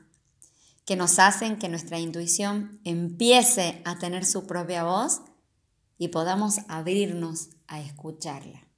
que 0.83 0.97
nos 0.97 1.17
hacen 1.17 1.57
que 1.57 1.69
nuestra 1.69 1.97
intuición 1.97 2.81
empiece 2.83 3.81
a 3.85 3.97
tener 3.99 4.25
su 4.25 4.45
propia 4.45 4.83
voz 4.83 5.21
y 5.97 6.09
podamos 6.09 6.57
abrirnos 6.67 7.51
a 7.67 7.79
escucharla. 7.79 8.70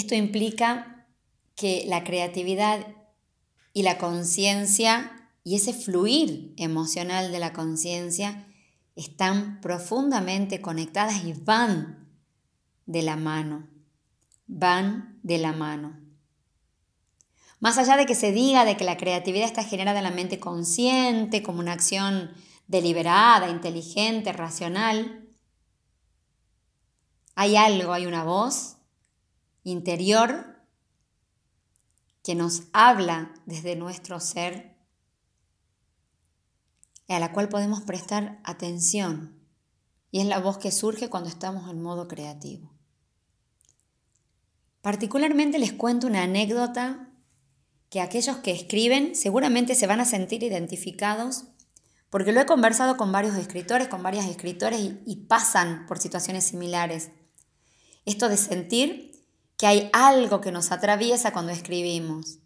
Esto 0.00 0.14
implica 0.14 1.06
que 1.54 1.84
la 1.86 2.04
creatividad 2.04 2.86
y 3.74 3.82
la 3.82 3.98
conciencia 3.98 5.28
y 5.44 5.56
ese 5.56 5.74
fluir 5.74 6.54
emocional 6.56 7.30
de 7.32 7.38
la 7.38 7.52
conciencia 7.52 8.46
están 8.96 9.60
profundamente 9.60 10.62
conectadas 10.62 11.22
y 11.22 11.34
van 11.34 12.08
de 12.86 13.02
la 13.02 13.16
mano, 13.16 13.68
van 14.46 15.20
de 15.22 15.36
la 15.36 15.52
mano. 15.52 16.00
Más 17.58 17.76
allá 17.76 17.98
de 17.98 18.06
que 18.06 18.14
se 18.14 18.32
diga 18.32 18.64
de 18.64 18.78
que 18.78 18.84
la 18.84 18.96
creatividad 18.96 19.44
está 19.44 19.64
generada 19.64 19.98
en 19.98 20.04
la 20.04 20.10
mente 20.12 20.40
consciente, 20.40 21.42
como 21.42 21.60
una 21.60 21.74
acción 21.74 22.30
deliberada, 22.68 23.50
inteligente, 23.50 24.32
racional, 24.32 25.28
hay 27.34 27.56
algo, 27.56 27.92
hay 27.92 28.06
una 28.06 28.24
voz 28.24 28.78
interior 29.70 30.60
que 32.22 32.34
nos 32.34 32.64
habla 32.72 33.34
desde 33.46 33.76
nuestro 33.76 34.20
ser 34.20 34.76
y 37.08 37.12
a 37.12 37.18
la 37.18 37.32
cual 37.32 37.48
podemos 37.48 37.80
prestar 37.80 38.40
atención. 38.44 39.36
Y 40.12 40.20
es 40.20 40.26
la 40.26 40.38
voz 40.38 40.58
que 40.58 40.70
surge 40.70 41.08
cuando 41.08 41.28
estamos 41.28 41.68
en 41.70 41.82
modo 41.82 42.06
creativo. 42.06 42.72
Particularmente 44.80 45.58
les 45.58 45.72
cuento 45.72 46.06
una 46.06 46.22
anécdota 46.22 47.10
que 47.90 48.00
aquellos 48.00 48.36
que 48.38 48.52
escriben 48.52 49.16
seguramente 49.16 49.74
se 49.74 49.86
van 49.86 50.00
a 50.00 50.04
sentir 50.04 50.42
identificados 50.44 51.46
porque 52.10 52.32
lo 52.32 52.40
he 52.40 52.46
conversado 52.46 52.96
con 52.96 53.12
varios 53.12 53.36
escritores, 53.36 53.88
con 53.88 54.02
varias 54.02 54.26
escritores 54.26 54.80
y, 54.80 55.00
y 55.06 55.16
pasan 55.26 55.86
por 55.86 55.98
situaciones 55.98 56.44
similares. 56.44 57.10
Esto 58.04 58.28
de 58.28 58.36
sentir 58.36 59.09
que 59.60 59.66
hay 59.66 59.90
algo 59.92 60.40
que 60.40 60.52
nos 60.52 60.72
atraviesa 60.72 61.34
cuando 61.34 61.52
escribimos, 61.52 62.38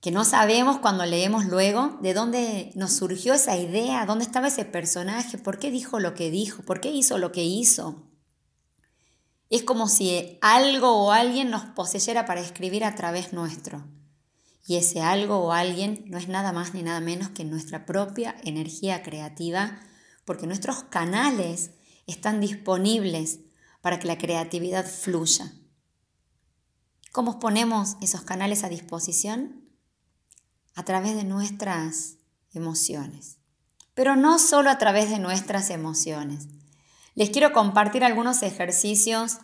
que 0.00 0.10
no 0.10 0.24
sabemos 0.24 0.78
cuando 0.78 1.04
leemos 1.04 1.44
luego 1.44 1.98
de 2.00 2.14
dónde 2.14 2.72
nos 2.74 2.94
surgió 2.94 3.34
esa 3.34 3.58
idea, 3.58 4.06
dónde 4.06 4.24
estaba 4.24 4.48
ese 4.48 4.64
personaje, 4.64 5.36
por 5.36 5.58
qué 5.58 5.70
dijo 5.70 6.00
lo 6.00 6.14
que 6.14 6.30
dijo, 6.30 6.62
por 6.62 6.80
qué 6.80 6.90
hizo 6.90 7.18
lo 7.18 7.32
que 7.32 7.44
hizo. 7.44 8.08
Es 9.50 9.62
como 9.64 9.88
si 9.88 10.38
algo 10.40 11.04
o 11.04 11.12
alguien 11.12 11.50
nos 11.50 11.64
poseyera 11.64 12.24
para 12.24 12.40
escribir 12.40 12.82
a 12.84 12.94
través 12.94 13.34
nuestro. 13.34 13.86
Y 14.66 14.76
ese 14.76 15.02
algo 15.02 15.40
o 15.40 15.52
alguien 15.52 16.06
no 16.06 16.16
es 16.16 16.28
nada 16.28 16.50
más 16.50 16.72
ni 16.72 16.82
nada 16.82 17.00
menos 17.00 17.28
que 17.28 17.44
nuestra 17.44 17.84
propia 17.84 18.36
energía 18.42 19.02
creativa, 19.02 19.80
porque 20.24 20.46
nuestros 20.46 20.84
canales 20.84 21.72
están 22.06 22.40
disponibles 22.40 23.40
para 23.82 23.98
que 23.98 24.06
la 24.06 24.16
creatividad 24.16 24.86
fluya. 24.86 25.52
¿Cómo 27.16 27.38
ponemos 27.38 27.96
esos 28.02 28.20
canales 28.20 28.62
a 28.62 28.68
disposición? 28.68 29.64
A 30.74 30.84
través 30.84 31.16
de 31.16 31.24
nuestras 31.24 32.18
emociones. 32.52 33.38
pero 33.94 34.16
no 34.16 34.38
solo 34.38 34.68
a 34.68 34.76
través 34.76 35.08
de 35.08 35.18
nuestras 35.18 35.70
emociones. 35.70 36.48
Les 37.14 37.30
quiero 37.30 37.54
compartir 37.54 38.04
algunos 38.04 38.42
ejercicios 38.42 39.38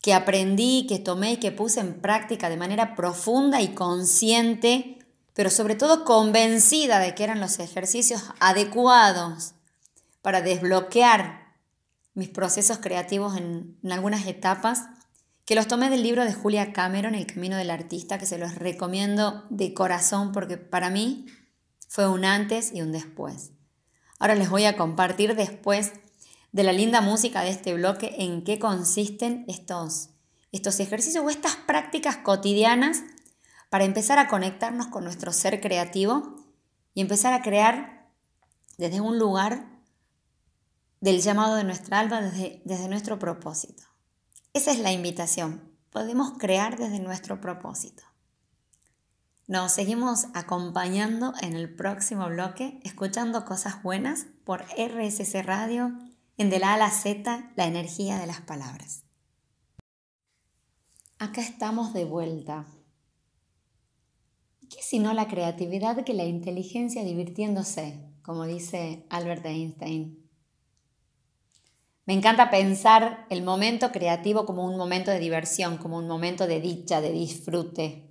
que 0.00 0.14
aprendí, 0.14 0.86
que 0.88 1.00
tomé 1.00 1.32
y 1.32 1.36
que 1.38 1.50
puse 1.50 1.80
en 1.80 2.00
práctica 2.00 2.48
de 2.48 2.56
manera 2.56 2.94
profunda 2.94 3.60
y 3.60 3.74
consciente, 3.74 5.04
pero 5.34 5.50
sobre 5.50 5.74
todo 5.74 6.04
convencida 6.04 7.00
de 7.00 7.16
que 7.16 7.24
eran 7.24 7.40
los 7.40 7.58
ejercicios 7.58 8.22
adecuados 8.38 9.54
para 10.22 10.40
desbloquear 10.40 11.56
mis 12.14 12.28
procesos 12.28 12.78
creativos 12.78 13.36
en, 13.36 13.76
algunas 13.90 14.24
etapas, 14.28 14.84
que 15.46 15.54
los 15.54 15.68
tomé 15.68 15.88
del 15.90 16.02
libro 16.02 16.24
de 16.24 16.34
Julia 16.34 16.72
Cameron, 16.72 17.14
El 17.14 17.26
Camino 17.26 17.56
del 17.56 17.70
Artista, 17.70 18.18
que 18.18 18.26
se 18.26 18.36
los 18.36 18.56
recomiendo 18.56 19.44
de 19.48 19.72
corazón 19.72 20.32
porque 20.32 20.58
para 20.58 20.90
mí 20.90 21.26
fue 21.88 22.08
un 22.08 22.24
antes 22.24 22.72
y 22.74 22.82
un 22.82 22.90
después. 22.90 23.52
Ahora 24.18 24.34
les 24.34 24.50
voy 24.50 24.64
a 24.64 24.76
compartir 24.76 25.36
después 25.36 25.92
de 26.50 26.64
la 26.64 26.72
linda 26.72 27.00
música 27.00 27.42
de 27.42 27.50
este 27.50 27.74
bloque 27.74 28.16
en 28.18 28.42
qué 28.42 28.58
consisten 28.58 29.44
estos, 29.46 30.10
estos 30.50 30.80
ejercicios 30.80 31.24
o 31.24 31.30
estas 31.30 31.54
prácticas 31.54 32.16
cotidianas 32.16 33.02
para 33.70 33.84
empezar 33.84 34.18
a 34.18 34.26
conectarnos 34.26 34.88
con 34.88 35.04
nuestro 35.04 35.32
ser 35.32 35.60
creativo 35.60 36.44
y 36.92 37.02
empezar 37.02 37.32
a 37.32 37.42
crear 37.42 38.10
desde 38.78 39.00
un 39.00 39.20
lugar 39.20 39.64
del 41.00 41.20
llamado 41.20 41.54
de 41.54 41.62
nuestra 41.62 42.00
alma, 42.00 42.20
desde, 42.20 42.62
desde 42.64 42.88
nuestro 42.88 43.20
propósito. 43.20 43.84
Esa 44.56 44.70
es 44.70 44.78
la 44.78 44.90
invitación. 44.90 45.70
Podemos 45.90 46.38
crear 46.38 46.78
desde 46.78 46.98
nuestro 46.98 47.42
propósito. 47.42 48.04
Nos 49.46 49.72
seguimos 49.72 50.28
acompañando 50.32 51.34
en 51.42 51.52
el 51.52 51.76
próximo 51.76 52.26
bloque, 52.28 52.80
escuchando 52.82 53.44
cosas 53.44 53.82
buenas 53.82 54.28
por 54.44 54.62
RSC 54.62 55.42
Radio 55.42 55.92
en 56.38 56.48
De 56.48 56.58
la 56.58 56.70
A 56.70 56.74
a 56.76 56.78
la 56.78 56.90
Z, 56.90 57.52
la 57.54 57.66
energía 57.66 58.18
de 58.18 58.26
las 58.26 58.40
palabras. 58.40 59.04
Acá 61.18 61.42
estamos 61.42 61.92
de 61.92 62.06
vuelta. 62.06 62.64
¿Qué 64.70 64.80
sino 64.80 65.12
la 65.12 65.28
creatividad 65.28 66.02
que 66.02 66.14
la 66.14 66.24
inteligencia 66.24 67.04
divirtiéndose, 67.04 68.10
como 68.22 68.46
dice 68.46 69.04
Albert 69.10 69.44
Einstein? 69.44 70.25
Me 72.06 72.14
encanta 72.14 72.50
pensar 72.50 73.26
el 73.30 73.42
momento 73.42 73.90
creativo 73.90 74.46
como 74.46 74.64
un 74.64 74.76
momento 74.76 75.10
de 75.10 75.18
diversión, 75.18 75.76
como 75.76 75.98
un 75.98 76.06
momento 76.06 76.46
de 76.46 76.60
dicha, 76.60 77.00
de 77.00 77.10
disfrute. 77.10 78.08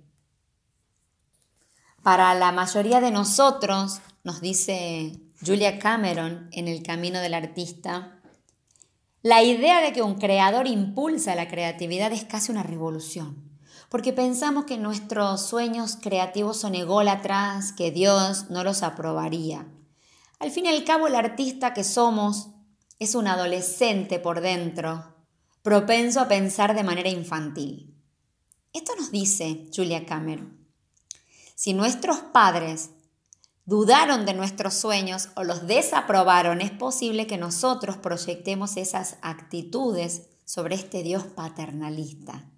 Para 2.02 2.34
la 2.34 2.52
mayoría 2.52 3.00
de 3.00 3.10
nosotros, 3.10 4.00
nos 4.22 4.42
dice 4.42 5.18
Julia 5.44 5.78
Cameron 5.78 6.48
en 6.52 6.68
El 6.68 6.82
Camino 6.82 7.20
del 7.20 7.32
Artista, 7.32 8.20
la 9.22 9.42
idea 9.42 9.80
de 9.80 9.94
que 9.94 10.02
un 10.02 10.16
creador 10.16 10.66
impulsa 10.66 11.34
la 11.34 11.48
creatividad 11.48 12.12
es 12.12 12.24
casi 12.24 12.52
una 12.52 12.62
revolución, 12.62 13.50
porque 13.88 14.12
pensamos 14.12 14.66
que 14.66 14.76
nuestros 14.76 15.40
sueños 15.48 15.96
creativos 16.00 16.58
son 16.58 16.74
ególatras, 16.74 17.72
que 17.72 17.90
Dios 17.90 18.50
no 18.50 18.62
los 18.62 18.82
aprobaría. 18.82 19.66
Al 20.38 20.50
fin 20.50 20.66
y 20.66 20.68
al 20.68 20.84
cabo, 20.84 21.06
el 21.06 21.14
artista 21.14 21.72
que 21.72 21.82
somos 21.82 22.50
es 22.98 23.14
un 23.14 23.26
adolescente 23.26 24.18
por 24.18 24.40
dentro, 24.40 25.14
propenso 25.62 26.20
a 26.20 26.28
pensar 26.28 26.74
de 26.74 26.84
manera 26.84 27.08
infantil. 27.08 27.94
Esto 28.72 28.94
nos 28.96 29.10
dice 29.10 29.68
Julia 29.74 30.06
Cameron. 30.06 30.66
Si 31.54 31.74
nuestros 31.74 32.18
padres 32.18 32.90
dudaron 33.64 34.26
de 34.26 34.34
nuestros 34.34 34.74
sueños 34.74 35.30
o 35.34 35.44
los 35.44 35.66
desaprobaron, 35.66 36.60
es 36.60 36.70
posible 36.70 37.26
que 37.26 37.36
nosotros 37.36 37.96
proyectemos 37.96 38.76
esas 38.76 39.16
actitudes 39.22 40.28
sobre 40.44 40.76
este 40.76 41.02
Dios 41.02 41.24
paternalista. 41.24 42.50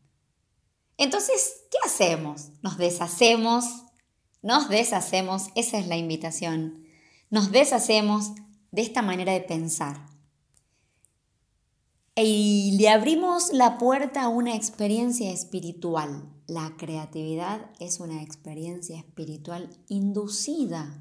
Entonces, 0.99 1.63
¿qué 1.71 1.79
hacemos? 1.85 2.49
Nos 2.63 2.77
deshacemos, 2.77 3.65
nos 4.43 4.69
deshacemos, 4.69 5.45
esa 5.55 5.79
es 5.79 5.87
la 5.87 5.97
invitación, 5.97 6.85
nos 7.31 7.53
deshacemos 7.53 8.33
de 8.73 8.83
esta 8.83 9.01
manera 9.01 9.33
de 9.33 9.41
pensar. 9.41 10.08
Y 12.21 12.77
le 12.79 12.89
abrimos 12.89 13.53
la 13.53 13.79
puerta 13.79 14.25
a 14.25 14.29
una 14.29 14.57
experiencia 14.57 15.31
espiritual. 15.31 16.29
La 16.49 16.77
creatividad 16.77 17.71
es 17.79 18.01
una 18.01 18.23
experiencia 18.23 18.99
espiritual 18.99 19.71
inducida 19.87 21.01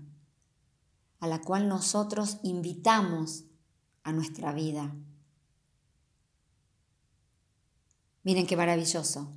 a 1.19 1.27
la 1.27 1.41
cual 1.41 1.67
nosotros 1.67 2.37
invitamos 2.43 3.45
a 4.03 4.11
nuestra 4.11 4.53
vida. 4.53 4.95
Miren 8.21 8.45
qué 8.45 8.55
maravilloso. 8.55 9.31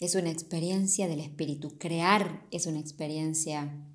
Es 0.00 0.16
una 0.16 0.30
experiencia 0.30 1.06
del 1.06 1.20
espíritu. 1.20 1.78
Crear 1.78 2.44
es 2.50 2.66
una 2.66 2.80
experiencia 2.80 3.86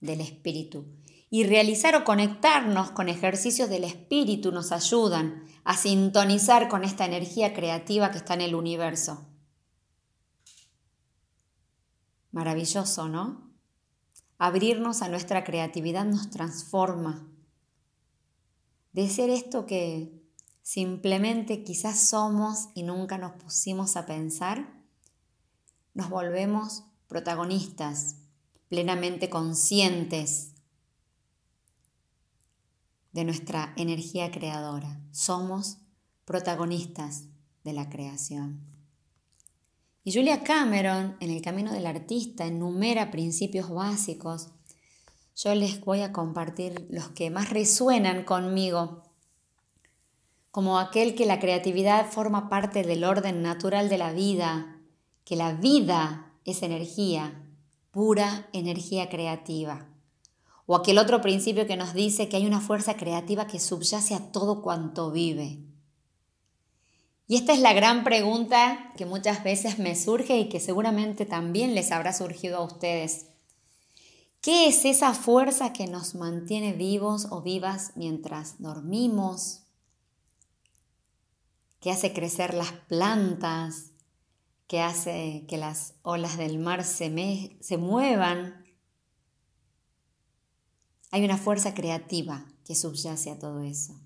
del 0.00 0.22
espíritu 0.22 0.86
y 1.30 1.44
realizar 1.44 1.94
o 1.94 2.04
conectarnos 2.04 2.90
con 2.90 3.08
ejercicios 3.08 3.70
del 3.70 3.84
espíritu 3.84 4.50
nos 4.50 4.72
ayudan 4.72 5.44
a 5.64 5.76
sintonizar 5.76 6.68
con 6.68 6.84
esta 6.84 7.04
energía 7.04 7.54
creativa 7.54 8.10
que 8.10 8.18
está 8.18 8.34
en 8.34 8.40
el 8.42 8.54
universo. 8.54 9.26
Maravilloso, 12.32 13.08
¿no? 13.08 13.50
Abrirnos 14.38 15.02
a 15.02 15.08
nuestra 15.08 15.44
creatividad 15.44 16.04
nos 16.04 16.30
transforma. 16.30 17.28
De 18.92 19.08
ser 19.08 19.30
esto 19.30 19.66
que 19.66 20.22
simplemente 20.62 21.62
quizás 21.64 22.08
somos 22.08 22.68
y 22.74 22.82
nunca 22.82 23.18
nos 23.18 23.32
pusimos 23.32 23.96
a 23.96 24.06
pensar, 24.06 24.82
nos 25.94 26.08
volvemos 26.08 26.84
protagonistas, 27.08 28.16
plenamente 28.68 29.28
conscientes 29.28 30.54
de 33.12 33.24
nuestra 33.24 33.72
energía 33.76 34.30
creadora. 34.30 35.00
Somos 35.10 35.78
protagonistas 36.24 37.24
de 37.64 37.72
la 37.72 37.90
creación. 37.90 38.60
Y 40.02 40.12
Julia 40.12 40.42
Cameron, 40.42 41.16
en 41.20 41.30
El 41.30 41.42
Camino 41.42 41.72
del 41.72 41.86
Artista, 41.86 42.46
enumera 42.46 43.10
principios 43.10 43.68
básicos. 43.68 44.48
Yo 45.36 45.54
les 45.54 45.80
voy 45.80 46.00
a 46.00 46.12
compartir 46.12 46.86
los 46.90 47.08
que 47.10 47.30
más 47.30 47.50
resuenan 47.50 48.24
conmigo, 48.24 49.02
como 50.50 50.78
aquel 50.78 51.14
que 51.14 51.26
la 51.26 51.38
creatividad 51.38 52.10
forma 52.10 52.48
parte 52.48 52.82
del 52.82 53.04
orden 53.04 53.42
natural 53.42 53.88
de 53.88 53.98
la 53.98 54.12
vida, 54.12 54.80
que 55.24 55.36
la 55.36 55.52
vida 55.52 56.32
es 56.44 56.62
energía, 56.62 57.46
pura 57.90 58.48
energía 58.52 59.08
creativa. 59.08 59.89
O 60.72 60.76
aquel 60.76 60.98
otro 60.98 61.20
principio 61.20 61.66
que 61.66 61.76
nos 61.76 61.94
dice 61.94 62.28
que 62.28 62.36
hay 62.36 62.46
una 62.46 62.60
fuerza 62.60 62.96
creativa 62.96 63.48
que 63.48 63.58
subyace 63.58 64.14
a 64.14 64.30
todo 64.30 64.62
cuanto 64.62 65.10
vive. 65.10 65.58
Y 67.26 67.34
esta 67.34 67.52
es 67.52 67.58
la 67.58 67.72
gran 67.72 68.04
pregunta 68.04 68.92
que 68.96 69.04
muchas 69.04 69.42
veces 69.42 69.80
me 69.80 69.96
surge 69.96 70.38
y 70.38 70.48
que 70.48 70.60
seguramente 70.60 71.26
también 71.26 71.74
les 71.74 71.90
habrá 71.90 72.12
surgido 72.12 72.58
a 72.58 72.64
ustedes. 72.64 73.26
¿Qué 74.40 74.68
es 74.68 74.84
esa 74.84 75.12
fuerza 75.12 75.72
que 75.72 75.88
nos 75.88 76.14
mantiene 76.14 76.72
vivos 76.72 77.26
o 77.30 77.42
vivas 77.42 77.90
mientras 77.96 78.62
dormimos? 78.62 79.64
¿Qué 81.80 81.90
hace 81.90 82.12
crecer 82.12 82.54
las 82.54 82.70
plantas? 82.70 83.90
¿Qué 84.68 84.80
hace 84.80 85.46
que 85.48 85.58
las 85.58 85.94
olas 86.02 86.38
del 86.38 86.60
mar 86.60 86.84
se, 86.84 87.56
se 87.60 87.76
muevan? 87.76 88.59
Hay 91.10 91.24
una 91.24 91.36
fuerza 91.36 91.74
creativa 91.74 92.46
que 92.64 92.74
subyace 92.74 93.30
a 93.30 93.38
todo 93.38 93.62
eso. 93.62 94.00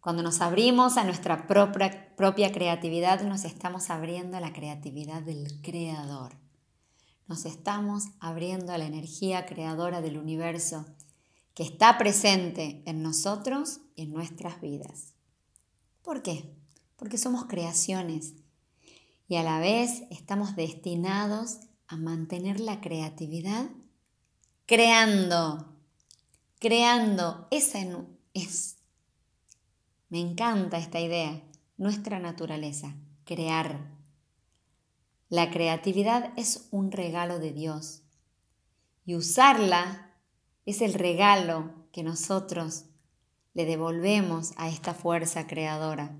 Cuando 0.00 0.22
nos 0.22 0.40
abrimos 0.40 0.96
a 0.96 1.04
nuestra 1.04 1.46
propia, 1.46 2.14
propia 2.16 2.50
creatividad, 2.50 3.22
nos 3.22 3.44
estamos 3.44 3.90
abriendo 3.90 4.36
a 4.36 4.40
la 4.40 4.52
creatividad 4.52 5.22
del 5.22 5.60
Creador. 5.62 6.36
Nos 7.28 7.44
estamos 7.44 8.04
abriendo 8.18 8.72
a 8.72 8.78
la 8.78 8.86
energía 8.86 9.46
creadora 9.46 10.00
del 10.00 10.18
universo 10.18 10.86
que 11.54 11.62
está 11.62 11.98
presente 11.98 12.82
en 12.86 13.02
nosotros 13.02 13.80
y 13.94 14.02
en 14.02 14.12
nuestras 14.12 14.60
vidas. 14.60 15.14
¿Por 16.02 16.22
qué? 16.22 16.56
Porque 16.96 17.18
somos 17.18 17.44
creaciones 17.44 18.34
y 19.28 19.36
a 19.36 19.42
la 19.42 19.60
vez 19.60 20.02
estamos 20.10 20.56
destinados 20.56 21.58
a 21.86 21.96
mantener 21.96 22.58
la 22.58 22.80
creatividad 22.80 23.70
creando 24.66 25.71
creando. 26.62 27.48
Esa 27.50 27.80
es, 28.34 28.78
me 30.08 30.20
encanta 30.20 30.78
esta 30.78 31.00
idea, 31.00 31.42
nuestra 31.76 32.20
naturaleza, 32.20 32.94
crear. 33.24 33.90
La 35.28 35.50
creatividad 35.50 36.32
es 36.36 36.68
un 36.70 36.92
regalo 36.92 37.40
de 37.40 37.52
Dios 37.52 38.02
y 39.04 39.16
usarla 39.16 40.12
es 40.64 40.82
el 40.82 40.94
regalo 40.94 41.72
que 41.90 42.04
nosotros 42.04 42.84
le 43.54 43.64
devolvemos 43.64 44.52
a 44.56 44.68
esta 44.68 44.94
fuerza 44.94 45.48
creadora. 45.48 46.16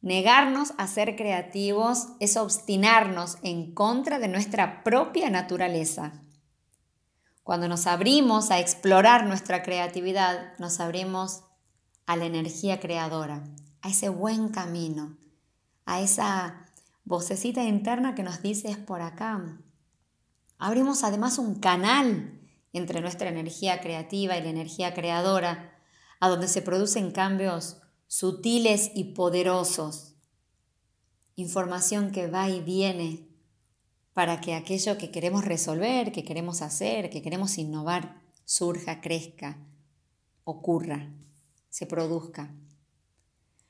Negarnos 0.00 0.74
a 0.78 0.88
ser 0.88 1.14
creativos 1.14 2.08
es 2.18 2.36
obstinarnos 2.36 3.38
en 3.42 3.72
contra 3.72 4.18
de 4.18 4.26
nuestra 4.26 4.82
propia 4.82 5.30
naturaleza. 5.30 6.23
Cuando 7.44 7.68
nos 7.68 7.86
abrimos 7.86 8.50
a 8.50 8.58
explorar 8.58 9.26
nuestra 9.26 9.62
creatividad, 9.62 10.56
nos 10.58 10.80
abrimos 10.80 11.44
a 12.06 12.16
la 12.16 12.24
energía 12.24 12.80
creadora, 12.80 13.44
a 13.82 13.90
ese 13.90 14.08
buen 14.08 14.48
camino, 14.48 15.18
a 15.84 16.00
esa 16.00 16.72
vocecita 17.04 17.62
interna 17.62 18.14
que 18.14 18.22
nos 18.22 18.40
dice 18.40 18.70
es 18.70 18.78
por 18.78 19.02
acá. 19.02 19.60
Abrimos 20.56 21.04
además 21.04 21.36
un 21.36 21.56
canal 21.56 22.40
entre 22.72 23.02
nuestra 23.02 23.28
energía 23.28 23.82
creativa 23.82 24.38
y 24.38 24.42
la 24.42 24.48
energía 24.48 24.94
creadora, 24.94 25.78
a 26.20 26.30
donde 26.30 26.48
se 26.48 26.62
producen 26.62 27.12
cambios 27.12 27.76
sutiles 28.06 28.90
y 28.94 29.12
poderosos. 29.12 30.14
Información 31.36 32.10
que 32.10 32.26
va 32.26 32.48
y 32.48 32.62
viene 32.62 33.33
para 34.14 34.40
que 34.40 34.54
aquello 34.54 34.96
que 34.96 35.10
queremos 35.10 35.44
resolver, 35.44 36.12
que 36.12 36.24
queremos 36.24 36.62
hacer, 36.62 37.10
que 37.10 37.20
queremos 37.20 37.58
innovar, 37.58 38.22
surja, 38.44 39.00
crezca, 39.00 39.58
ocurra, 40.44 41.12
se 41.68 41.84
produzca. 41.86 42.54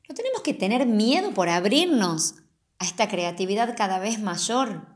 No 0.08 0.14
tenemos 0.14 0.42
que 0.42 0.54
tener 0.54 0.86
miedo 0.86 1.32
por 1.32 1.48
abrirnos 1.48 2.34
a 2.78 2.84
esta 2.84 3.08
creatividad 3.08 3.74
cada 3.76 3.98
vez 3.98 4.20
mayor. 4.20 4.86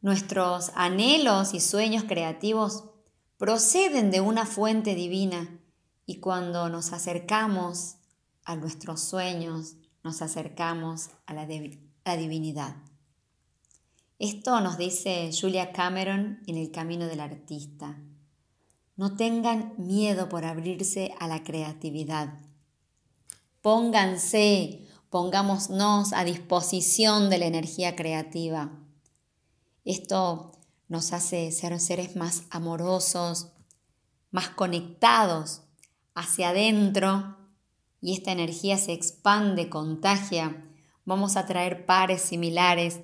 Nuestros 0.00 0.72
anhelos 0.74 1.52
y 1.52 1.60
sueños 1.60 2.04
creativos 2.04 2.84
proceden 3.36 4.10
de 4.10 4.22
una 4.22 4.46
fuente 4.46 4.94
divina 4.94 5.60
y 6.06 6.20
cuando 6.20 6.68
nos 6.70 6.92
acercamos 6.92 7.96
a 8.44 8.56
nuestros 8.56 9.02
sueños, 9.02 9.76
nos 10.02 10.22
acercamos 10.22 11.10
a 11.26 11.34
la, 11.34 11.46
divinidad. 12.16 12.74
Esto 14.20 14.60
nos 14.60 14.76
dice 14.76 15.30
Julia 15.32 15.72
Cameron 15.72 16.42
en 16.46 16.58
El 16.58 16.70
Camino 16.70 17.06
del 17.06 17.20
Artista. 17.20 17.98
No 18.94 19.16
tengan 19.16 19.72
miedo 19.78 20.28
por 20.28 20.44
abrirse 20.44 21.14
a 21.18 21.26
la 21.26 21.42
creatividad. 21.42 22.34
Pónganse, 23.62 24.86
pongámonos 25.08 26.12
a 26.12 26.24
disposición 26.24 27.30
de 27.30 27.38
la 27.38 27.46
energía 27.46 27.96
creativa. 27.96 28.78
Esto 29.86 30.52
nos 30.88 31.14
hace 31.14 31.50
ser 31.50 31.80
seres 31.80 32.14
más 32.14 32.42
amorosos, 32.50 33.54
más 34.30 34.50
conectados 34.50 35.62
hacia 36.14 36.50
adentro 36.50 37.38
y 38.02 38.12
esta 38.12 38.32
energía 38.32 38.76
se 38.76 38.92
expande, 38.92 39.70
contagia, 39.70 40.62
vamos 41.06 41.38
a 41.38 41.46
traer 41.46 41.86
pares 41.86 42.20
similares 42.20 43.00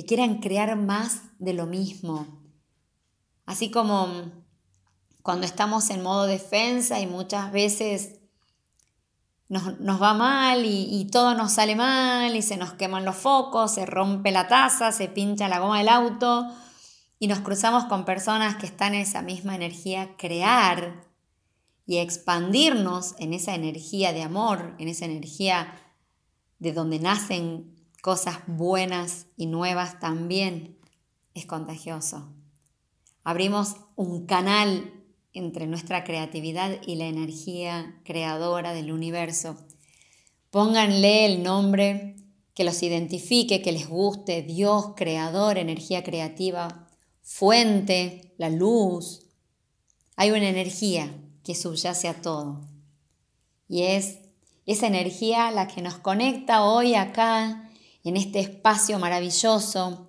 que 0.00 0.06
quieran 0.06 0.36
crear 0.36 0.76
más 0.76 1.24
de 1.38 1.52
lo 1.52 1.66
mismo. 1.66 2.26
Así 3.44 3.70
como 3.70 4.08
cuando 5.22 5.44
estamos 5.44 5.90
en 5.90 6.02
modo 6.02 6.24
defensa 6.24 7.00
y 7.00 7.06
muchas 7.06 7.52
veces 7.52 8.18
nos, 9.50 10.00
va 10.00 10.14
mal 10.14 10.64
y, 10.64 10.88
y, 10.90 11.04
todo 11.10 11.34
nos 11.34 11.52
sale 11.52 11.76
mal 11.76 12.34
y 12.34 12.40
se 12.40 12.56
nos 12.56 12.72
queman 12.72 13.04
los 13.04 13.16
focos, 13.16 13.74
se 13.74 13.84
rompe 13.84 14.30
la 14.30 14.48
taza, 14.48 14.90
se 14.90 15.08
pincha 15.08 15.48
la 15.48 15.58
goma 15.58 15.76
del 15.76 15.90
auto 15.90 16.46
y 17.18 17.26
nos 17.26 17.40
cruzamos 17.40 17.84
con 17.84 18.06
personas 18.06 18.56
que 18.56 18.64
están 18.64 18.94
en 18.94 19.02
esa 19.02 19.20
misma 19.20 19.54
energía, 19.54 20.16
crear 20.16 21.04
y 21.84 21.98
expandirnos 21.98 23.16
en 23.18 23.34
esa 23.34 23.54
energía 23.54 24.14
de 24.14 24.22
amor, 24.22 24.76
en 24.78 24.88
esa 24.88 25.04
energía 25.04 25.74
de 26.58 26.72
donde 26.72 27.00
nacen 27.00 27.79
cosas 28.02 28.38
buenas 28.46 29.26
y 29.36 29.46
nuevas 29.46 30.00
también, 30.00 30.78
es 31.34 31.46
contagioso. 31.46 32.32
Abrimos 33.22 33.76
un 33.96 34.26
canal 34.26 34.92
entre 35.32 35.66
nuestra 35.66 36.04
creatividad 36.04 36.78
y 36.86 36.96
la 36.96 37.06
energía 37.06 38.00
creadora 38.04 38.72
del 38.72 38.92
universo. 38.92 39.56
Pónganle 40.50 41.26
el 41.26 41.42
nombre 41.42 42.16
que 42.54 42.64
los 42.64 42.82
identifique, 42.82 43.62
que 43.62 43.72
les 43.72 43.88
guste, 43.88 44.42
Dios, 44.42 44.94
creador, 44.96 45.58
energía 45.58 46.02
creativa, 46.02 46.88
fuente, 47.22 48.34
la 48.38 48.50
luz. 48.50 49.26
Hay 50.16 50.30
una 50.30 50.48
energía 50.48 51.14
que 51.44 51.54
subyace 51.54 52.08
a 52.08 52.20
todo. 52.20 52.60
Y 53.68 53.82
es 53.82 54.18
esa 54.66 54.88
energía 54.88 55.50
la 55.52 55.68
que 55.68 55.80
nos 55.80 55.94
conecta 55.98 56.64
hoy 56.64 56.94
acá, 56.94 57.69
en 58.04 58.16
este 58.16 58.40
espacio 58.40 58.98
maravilloso 58.98 60.08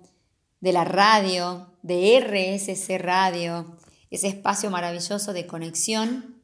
de 0.60 0.72
la 0.72 0.84
radio, 0.84 1.72
de 1.82 2.20
RSC 2.20 2.98
Radio, 2.98 3.76
ese 4.10 4.28
espacio 4.28 4.70
maravilloso 4.70 5.32
de 5.32 5.46
conexión 5.46 6.42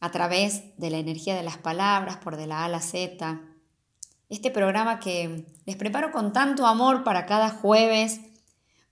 a 0.00 0.10
través 0.10 0.76
de 0.78 0.90
la 0.90 0.98
energía 0.98 1.34
de 1.34 1.42
las 1.42 1.58
palabras, 1.58 2.16
por 2.18 2.36
de 2.36 2.46
la 2.46 2.60
A 2.60 2.64
a 2.66 2.68
la 2.68 2.80
Z. 2.80 3.40
Este 4.28 4.50
programa 4.50 5.00
que 5.00 5.46
les 5.66 5.76
preparo 5.76 6.12
con 6.12 6.32
tanto 6.32 6.66
amor 6.66 7.04
para 7.04 7.26
cada 7.26 7.50
jueves, 7.50 8.20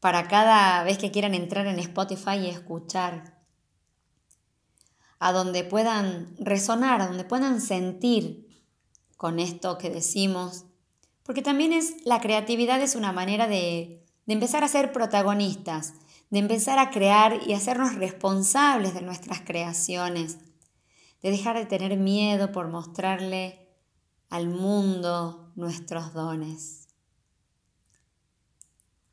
para 0.01 0.29
cada 0.29 0.83
vez 0.83 0.99
que 0.99 1.11
quieran 1.11 1.35
entrar 1.35 1.67
en 1.67 1.79
Spotify 1.79 2.37
y 2.43 2.49
escuchar 2.49 3.39
a 5.19 5.33
donde 5.33 5.65
puedan 5.65 6.35
resonar, 6.39 7.01
a 7.01 7.07
donde 7.07 7.25
puedan 7.25 7.61
sentir 7.61 8.63
con 9.17 9.41
esto 9.41 9.79
que 9.79 9.91
decimos, 9.91 10.65
porque 11.29 11.43
también 11.43 11.75
es 11.75 12.07
la 12.07 12.23
creatividad 12.23 12.81
es 12.81 12.95
una 12.95 13.13
manera 13.13 13.47
de, 13.47 14.03
de 14.25 14.33
empezar 14.33 14.65
a 14.65 14.69
ser 14.69 14.93
protagonistas, 14.93 15.93
de 16.31 16.39
empezar 16.39 16.79
a 16.79 16.89
crear 16.89 17.41
y 17.47 17.53
hacernos 17.53 17.97
responsables 17.97 18.95
de 18.95 19.03
nuestras 19.03 19.43
creaciones, 19.43 20.39
de 21.21 21.31
dejar 21.31 21.59
de 21.59 21.67
tener 21.67 21.99
miedo 21.99 22.51
por 22.51 22.69
mostrarle 22.69 23.69
al 24.31 24.49
mundo 24.49 25.53
nuestros 25.55 26.15
dones. 26.15 26.89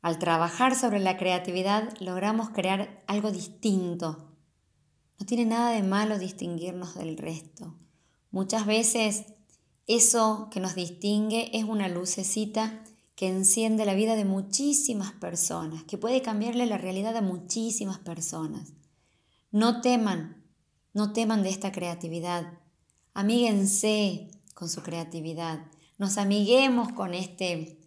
Al 0.00 0.18
trabajar 0.18 0.74
sobre 0.74 1.00
la 1.00 1.18
creatividad 1.18 1.92
logramos 2.00 2.48
crear 2.48 3.04
algo 3.06 3.30
distinto, 3.30 4.32
no 5.20 5.26
tiene 5.26 5.44
nada 5.44 5.72
de 5.72 5.82
malo 5.82 6.18
distinguirnos 6.18 6.94
del 6.94 7.18
resto. 7.18 7.74
Muchas 8.30 8.64
veces 8.64 9.35
eso 9.86 10.48
que 10.50 10.60
nos 10.60 10.74
distingue 10.74 11.50
es 11.56 11.64
una 11.64 11.88
lucecita 11.88 12.82
que 13.16 13.28
enciende 13.28 13.86
la 13.86 13.94
vida 13.94 14.14
de 14.14 14.26
muchísimas 14.26 15.12
personas, 15.12 15.82
que 15.84 15.96
puede 15.96 16.20
cambiarle 16.20 16.66
la 16.66 16.76
realidad 16.76 17.16
a 17.16 17.22
muchísimas 17.22 17.98
personas. 17.98 18.74
No 19.50 19.80
teman, 19.80 20.44
no 20.92 21.14
teman 21.14 21.42
de 21.42 21.48
esta 21.48 21.72
creatividad. 21.72 22.52
Amíguense 23.14 24.30
con 24.52 24.68
su 24.68 24.82
creatividad. 24.82 25.64
Nos 25.96 26.18
amiguemos 26.18 26.92
con 26.92 27.14
este 27.14 27.78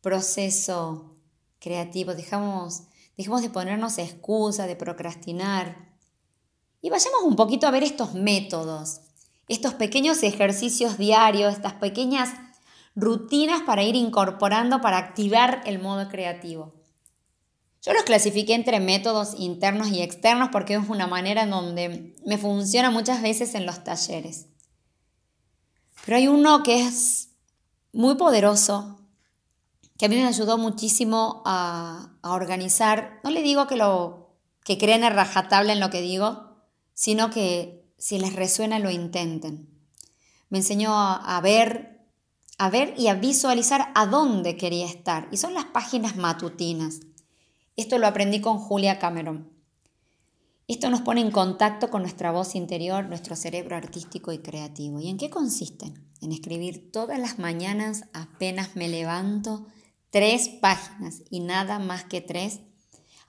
proceso 0.00 1.16
creativo. 1.58 2.14
Dejamos, 2.14 2.84
dejemos 3.18 3.42
de 3.42 3.50
ponernos 3.50 3.98
excusa, 3.98 4.66
de 4.66 4.76
procrastinar. 4.76 5.92
Y 6.80 6.88
vayamos 6.88 7.24
un 7.24 7.36
poquito 7.36 7.66
a 7.66 7.70
ver 7.70 7.82
estos 7.82 8.14
métodos, 8.14 9.01
estos 9.48 9.74
pequeños 9.74 10.22
ejercicios 10.22 10.98
diarios, 10.98 11.54
estas 11.54 11.74
pequeñas 11.74 12.30
rutinas 12.94 13.62
para 13.62 13.82
ir 13.82 13.96
incorporando 13.96 14.80
para 14.80 14.98
activar 14.98 15.62
el 15.66 15.78
modo 15.78 16.08
creativo. 16.08 16.74
Yo 17.82 17.92
los 17.92 18.04
clasifiqué 18.04 18.54
entre 18.54 18.78
métodos 18.78 19.34
internos 19.36 19.88
y 19.88 20.02
externos 20.02 20.50
porque 20.52 20.74
es 20.74 20.88
una 20.88 21.08
manera 21.08 21.42
en 21.42 21.50
donde 21.50 22.14
me 22.24 22.38
funciona 22.38 22.90
muchas 22.90 23.22
veces 23.22 23.54
en 23.54 23.66
los 23.66 23.82
talleres. 23.82 24.46
Pero 26.04 26.16
hay 26.16 26.28
uno 26.28 26.62
que 26.62 26.86
es 26.86 27.30
muy 27.92 28.14
poderoso, 28.14 29.00
que 29.98 30.06
a 30.06 30.08
mí 30.08 30.16
me 30.16 30.26
ayudó 30.26 30.58
muchísimo 30.58 31.42
a, 31.44 32.18
organizar. 32.22 33.20
No 33.24 33.30
le 33.30 33.42
digo 33.42 33.66
que, 33.66 33.76
lo, 33.76 34.36
que 34.64 34.78
crean 34.78 35.02
a 35.02 35.10
rajatabla 35.10 35.72
en 35.72 35.80
lo 35.80 35.90
que 35.90 36.00
digo, 36.00 36.56
sino 36.94 37.30
que 37.30 37.81
si 38.02 38.18
les 38.18 38.34
resuena 38.34 38.80
lo 38.80 38.90
intenten. 38.90 39.68
Me 40.48 40.58
enseñó 40.58 40.92
a, 40.92 41.40
ver, 41.40 42.04
a 42.58 42.68
ver 42.68 42.94
y 42.98 43.06
a 43.06 43.14
visualizar 43.14 43.92
a 43.94 44.06
dónde 44.06 44.56
quería 44.56 44.86
estar. 44.86 45.28
Y 45.30 45.36
son 45.36 45.54
las 45.54 45.66
páginas 45.66 46.16
matutinas. 46.16 46.98
Esto 47.76 47.98
lo 47.98 48.08
aprendí 48.08 48.40
con 48.40 48.58
Julia 48.58 48.98
Cameron. 48.98 49.52
Esto 50.66 50.90
nos 50.90 51.02
pone 51.02 51.20
en 51.20 51.30
contacto 51.30 51.90
con 51.90 52.02
nuestra 52.02 52.32
voz 52.32 52.56
interior, 52.56 53.04
nuestro 53.04 53.36
cerebro 53.36 53.76
artístico 53.76 54.32
y 54.32 54.38
creativo. 54.38 54.98
¿Y 55.00 55.08
en 55.08 55.16
qué 55.16 55.30
consisten? 55.30 56.10
En 56.20 56.32
escribir 56.32 56.90
todas 56.90 57.20
las 57.20 57.38
mañanas, 57.38 58.06
apenas 58.12 58.74
me 58.74 58.88
levanto, 58.88 59.68
tres 60.10 60.48
páginas 60.48 61.22
y 61.30 61.38
nada 61.38 61.78
más 61.78 62.02
que 62.02 62.20
tres, 62.20 62.62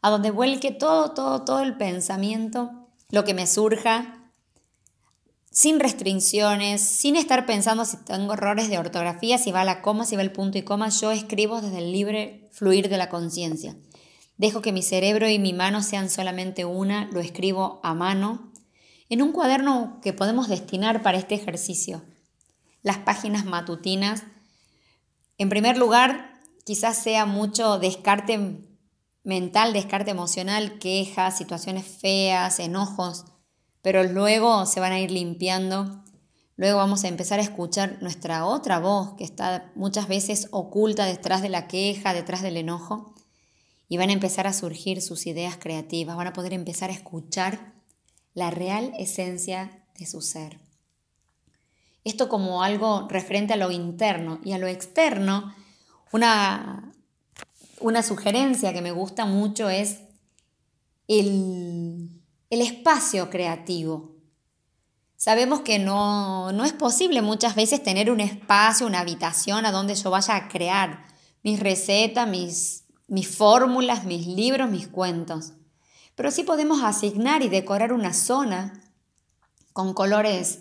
a 0.01 0.09
donde 0.09 0.31
vuelque 0.31 0.71
todo, 0.71 1.11
todo, 1.11 1.45
todo 1.45 1.59
el 1.59 1.77
pensamiento 1.77 2.71
lo 3.09 3.23
que 3.23 3.35
me 3.35 3.45
surja, 3.45 4.22
sin 5.53 5.79
restricciones, 5.79 6.81
sin 6.81 7.15
estar 7.15 7.45
pensando 7.45 7.85
si 7.85 7.97
tengo 7.97 8.33
errores 8.33 8.69
de 8.69 8.79
ortografía, 8.79 9.37
si 9.37 9.51
va 9.51 9.63
la 9.63 9.83
coma, 9.83 10.03
si 10.03 10.15
va 10.15 10.23
el 10.23 10.31
punto 10.31 10.57
y 10.57 10.63
coma. 10.63 10.89
Yo 10.89 11.11
escribo 11.11 11.61
desde 11.61 11.77
el 11.77 11.91
libre 11.91 12.49
fluir 12.51 12.89
de 12.89 12.97
la 12.97 13.07
conciencia. 13.07 13.75
Dejo 14.37 14.63
que 14.63 14.71
mi 14.71 14.81
cerebro 14.81 15.29
y 15.29 15.37
mi 15.37 15.53
mano 15.53 15.83
sean 15.83 16.09
solamente 16.09 16.65
una, 16.65 17.05
lo 17.13 17.19
escribo 17.19 17.79
a 17.83 17.93
mano, 17.93 18.51
en 19.09 19.21
un 19.21 19.31
cuaderno 19.31 19.99
que 20.01 20.11
podemos 20.11 20.47
destinar 20.47 21.03
para 21.03 21.19
este 21.19 21.35
ejercicio. 21.35 22.01
Las 22.81 22.97
páginas 22.97 23.45
matutinas. 23.45 24.23
En 25.37 25.49
primer 25.49 25.77
lugar, 25.77 26.41
quizás 26.65 26.97
sea 26.97 27.27
mucho 27.27 27.77
descarte 27.77 28.65
mental, 29.23 29.71
descarte 29.71 30.09
emocional, 30.09 30.79
quejas, 30.79 31.37
situaciones 31.37 31.85
feas, 31.85 32.57
enojos 32.57 33.25
pero 33.83 34.03
luego 34.05 34.65
se 34.65 34.79
van 34.79 34.93
a 34.93 34.99
ir 34.99 35.11
limpiando. 35.11 36.01
Luego 36.55 36.77
vamos 36.77 37.03
a 37.03 37.09
empezar 37.09 37.39
a 37.39 37.43
escuchar 37.43 38.01
nuestra 38.01 38.45
otra 38.45 38.79
voz 38.79 39.15
que 39.17 39.25
está 39.25 39.71
muchas 39.75 40.07
veces 40.07 40.47
oculta 40.51 41.05
detrás 41.05 41.41
de 41.41 41.49
la 41.49 41.67
queja, 41.67 42.13
detrás 42.13 42.41
del 42.41 42.57
enojo. 42.57 43.13
Y 43.89 43.97
van 43.97 44.09
a 44.09 44.13
empezar 44.13 44.47
a 44.47 44.53
surgir 44.53 45.01
sus 45.01 45.27
ideas 45.27 45.57
creativas, 45.59 46.15
van 46.15 46.27
a 46.27 46.33
poder 46.33 46.53
empezar 46.53 46.89
a 46.89 46.93
escuchar 46.93 47.73
la 48.33 48.49
real 48.51 48.93
esencia 48.97 49.83
de 49.99 50.05
su 50.05 50.21
ser. 50.21 50.59
Esto 52.05 52.29
como 52.29 52.63
algo 52.63 53.07
referente 53.09 53.53
a 53.53 53.57
lo 53.57 53.69
interno 53.69 54.39
y 54.45 54.53
a 54.53 54.57
lo 54.57 54.67
externo, 54.67 55.53
una, 56.13 56.93
una 57.81 58.01
sugerencia 58.01 58.71
que 58.71 58.81
me 58.81 58.91
gusta 58.91 59.25
mucho 59.25 59.69
es 59.69 59.99
el 61.09 62.22
el 62.53 62.61
espacio 62.61 63.31
creativo. 63.31 64.11
Sabemos 65.15 65.61
que 65.61 65.79
no, 65.79 66.51
no 66.51 66.65
es 66.65 66.73
posible 66.73 67.23
muchas 67.23 67.55
veces 67.55 67.81
tener 67.81 68.11
un 68.11 68.19
espacio, 68.19 68.85
una 68.85 68.99
habitación 68.99 69.65
a 69.65 69.71
donde 69.71 69.95
yo 69.95 70.11
vaya 70.11 70.35
a 70.35 70.47
crear 70.49 71.07
mis 71.41 71.59
recetas, 71.59 72.27
mis, 72.27 72.83
mis 73.07 73.27
fórmulas, 73.27 74.05
mis 74.05 74.27
libros, 74.27 74.69
mis 74.69 74.87
cuentos. 74.87 75.53
Pero 76.13 76.29
sí 76.29 76.43
podemos 76.43 76.83
asignar 76.83 77.41
y 77.41 77.49
decorar 77.49 77.91
una 77.91 78.13
zona 78.13 78.83
con 79.71 79.95
colores 79.95 80.59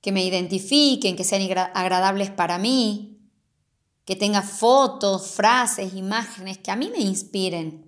que 0.00 0.12
me 0.12 0.24
identifiquen, 0.24 1.16
que 1.16 1.24
sean 1.24 1.42
agradables 1.74 2.30
para 2.30 2.56
mí, 2.56 3.28
que 4.06 4.16
tenga 4.16 4.40
fotos, 4.40 5.32
frases, 5.32 5.92
imágenes 5.92 6.56
que 6.56 6.70
a 6.70 6.76
mí 6.76 6.90
me 6.90 7.00
inspiren 7.00 7.85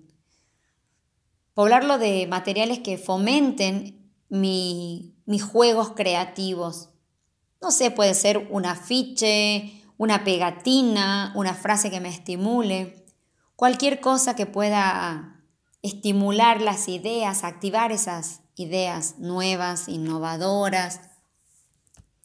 poblarlo 1.59 1.97
de 1.97 2.25
materiales 2.25 2.79
que 2.79 2.97
fomenten 2.97 4.13
mis 4.29 5.43
juegos 5.43 5.91
creativos. 5.93 6.87
No 7.61 7.69
sé, 7.71 7.91
puede 7.91 8.13
ser 8.13 8.47
un 8.49 8.65
afiche, 8.65 9.83
una 9.97 10.23
pegatina, 10.23 11.33
una 11.35 11.53
frase 11.53 11.91
que 11.91 11.99
me 11.99 12.07
estimule, 12.07 13.05
cualquier 13.57 13.99
cosa 13.99 14.37
que 14.37 14.45
pueda 14.45 15.43
estimular 15.81 16.61
las 16.61 16.87
ideas, 16.87 17.43
activar 17.43 17.91
esas 17.91 18.39
ideas 18.55 19.19
nuevas, 19.19 19.89
innovadoras. 19.89 21.01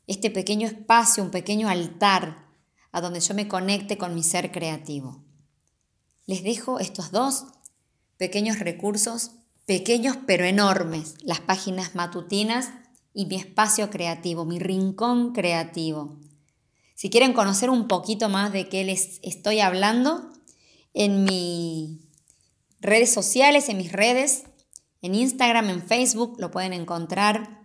Este 0.07 0.30
pequeño 0.30 0.68
espacio, 0.68 1.24
un 1.24 1.32
pequeño 1.32 1.68
altar 1.68 2.47
a 2.93 3.01
donde 3.01 3.18
yo 3.18 3.35
me 3.35 3.49
conecte 3.49 3.99
con 3.99 4.14
mi 4.14 4.22
ser 4.22 4.53
creativo. 4.53 5.24
Les 6.24 6.45
dejo 6.45 6.78
estos 6.78 7.11
dos 7.11 7.47
pequeños 8.24 8.58
recursos, 8.58 9.32
pequeños 9.66 10.16
pero 10.26 10.46
enormes, 10.46 11.16
las 11.20 11.40
páginas 11.40 11.94
matutinas 11.94 12.70
y 13.12 13.26
mi 13.26 13.36
espacio 13.36 13.90
creativo, 13.90 14.46
mi 14.46 14.58
rincón 14.58 15.34
creativo. 15.34 16.16
Si 16.94 17.10
quieren 17.10 17.34
conocer 17.34 17.68
un 17.68 17.86
poquito 17.86 18.30
más 18.30 18.50
de 18.50 18.66
qué 18.70 18.82
les 18.82 19.20
estoy 19.22 19.60
hablando, 19.60 20.30
en 20.94 21.24
mis 21.24 21.98
redes 22.80 23.12
sociales, 23.12 23.68
en 23.68 23.76
mis 23.76 23.92
redes, 23.92 24.44
en 25.02 25.14
Instagram, 25.14 25.68
en 25.68 25.82
Facebook, 25.82 26.36
lo 26.38 26.50
pueden 26.50 26.72
encontrar, 26.72 27.60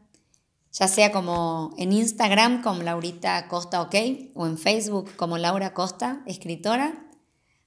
ya 0.74 0.90
sea 0.90 1.14
como 1.14 1.74
en 1.78 1.94
Instagram 1.94 2.62
como 2.62 2.84
Laurita 2.84 3.48
Costa 3.48 3.82
OK 3.82 3.96
o 4.34 4.46
en 4.46 4.58
Facebook 4.58 5.16
como 5.16 5.38
Laura 5.38 5.74
Costa, 5.74 6.22
escritora. 6.26 7.10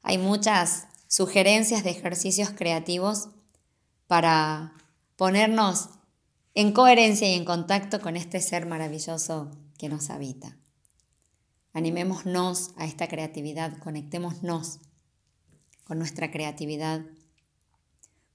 Hay 0.02 0.18
muchas 0.18 0.88
sugerencias 1.12 1.84
de 1.84 1.90
ejercicios 1.90 2.48
creativos 2.56 3.28
para 4.06 4.72
ponernos 5.16 5.90
en 6.54 6.72
coherencia 6.72 7.28
y 7.28 7.34
en 7.34 7.44
contacto 7.44 8.00
con 8.00 8.16
este 8.16 8.40
ser 8.40 8.64
maravilloso 8.64 9.50
que 9.76 9.90
nos 9.90 10.08
habita. 10.08 10.56
Animémonos 11.74 12.70
a 12.78 12.86
esta 12.86 13.08
creatividad, 13.08 13.76
conectémonos 13.76 14.78
con 15.84 15.98
nuestra 15.98 16.30
creatividad 16.30 17.02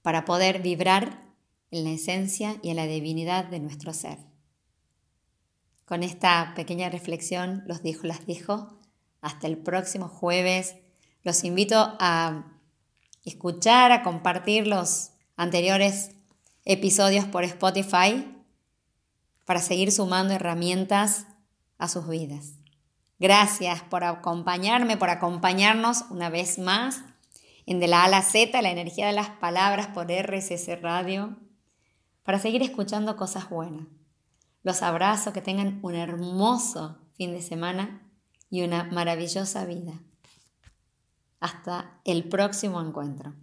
para 0.02 0.24
poder 0.24 0.62
vibrar 0.62 1.34
en 1.72 1.82
la 1.82 1.90
esencia 1.90 2.60
y 2.62 2.70
en 2.70 2.76
la 2.76 2.86
divinidad 2.86 3.46
de 3.46 3.58
nuestro 3.58 3.92
ser. 3.92 4.18
Con 5.84 6.04
esta 6.04 6.52
pequeña 6.54 6.90
reflexión 6.90 7.64
los 7.66 7.82
dijo, 7.82 8.06
las 8.06 8.24
dijo. 8.24 8.78
Hasta 9.20 9.48
el 9.48 9.58
próximo 9.58 10.06
jueves. 10.06 10.76
Los 11.24 11.42
invito 11.42 11.96
a 11.98 12.54
escuchar, 13.28 13.92
a 13.92 14.02
compartir 14.02 14.66
los 14.66 15.10
anteriores 15.36 16.12
episodios 16.64 17.24
por 17.24 17.44
Spotify 17.44 18.26
para 19.44 19.60
seguir 19.60 19.92
sumando 19.92 20.34
herramientas 20.34 21.26
a 21.78 21.88
sus 21.88 22.08
vidas. 22.08 22.54
Gracias 23.18 23.82
por 23.82 24.04
acompañarme, 24.04 24.96
por 24.96 25.10
acompañarnos 25.10 26.04
una 26.10 26.28
vez 26.28 26.58
más 26.58 27.00
en 27.66 27.80
De 27.80 27.86
la 27.86 28.04
A 28.04 28.08
la 28.08 28.22
Z, 28.22 28.60
la 28.62 28.70
energía 28.70 29.06
de 29.06 29.12
las 29.12 29.28
palabras 29.28 29.88
por 29.88 30.06
RSS 30.10 30.80
Radio, 30.80 31.36
para 32.22 32.38
seguir 32.38 32.62
escuchando 32.62 33.16
cosas 33.16 33.50
buenas. 33.50 33.86
Los 34.62 34.82
abrazo, 34.82 35.32
que 35.32 35.42
tengan 35.42 35.78
un 35.82 35.94
hermoso 35.94 36.98
fin 37.14 37.32
de 37.32 37.42
semana 37.42 38.02
y 38.50 38.62
una 38.62 38.84
maravillosa 38.84 39.64
vida. 39.66 39.94
Hasta 41.40 42.00
el 42.04 42.28
próximo 42.28 42.80
encuentro. 42.80 43.34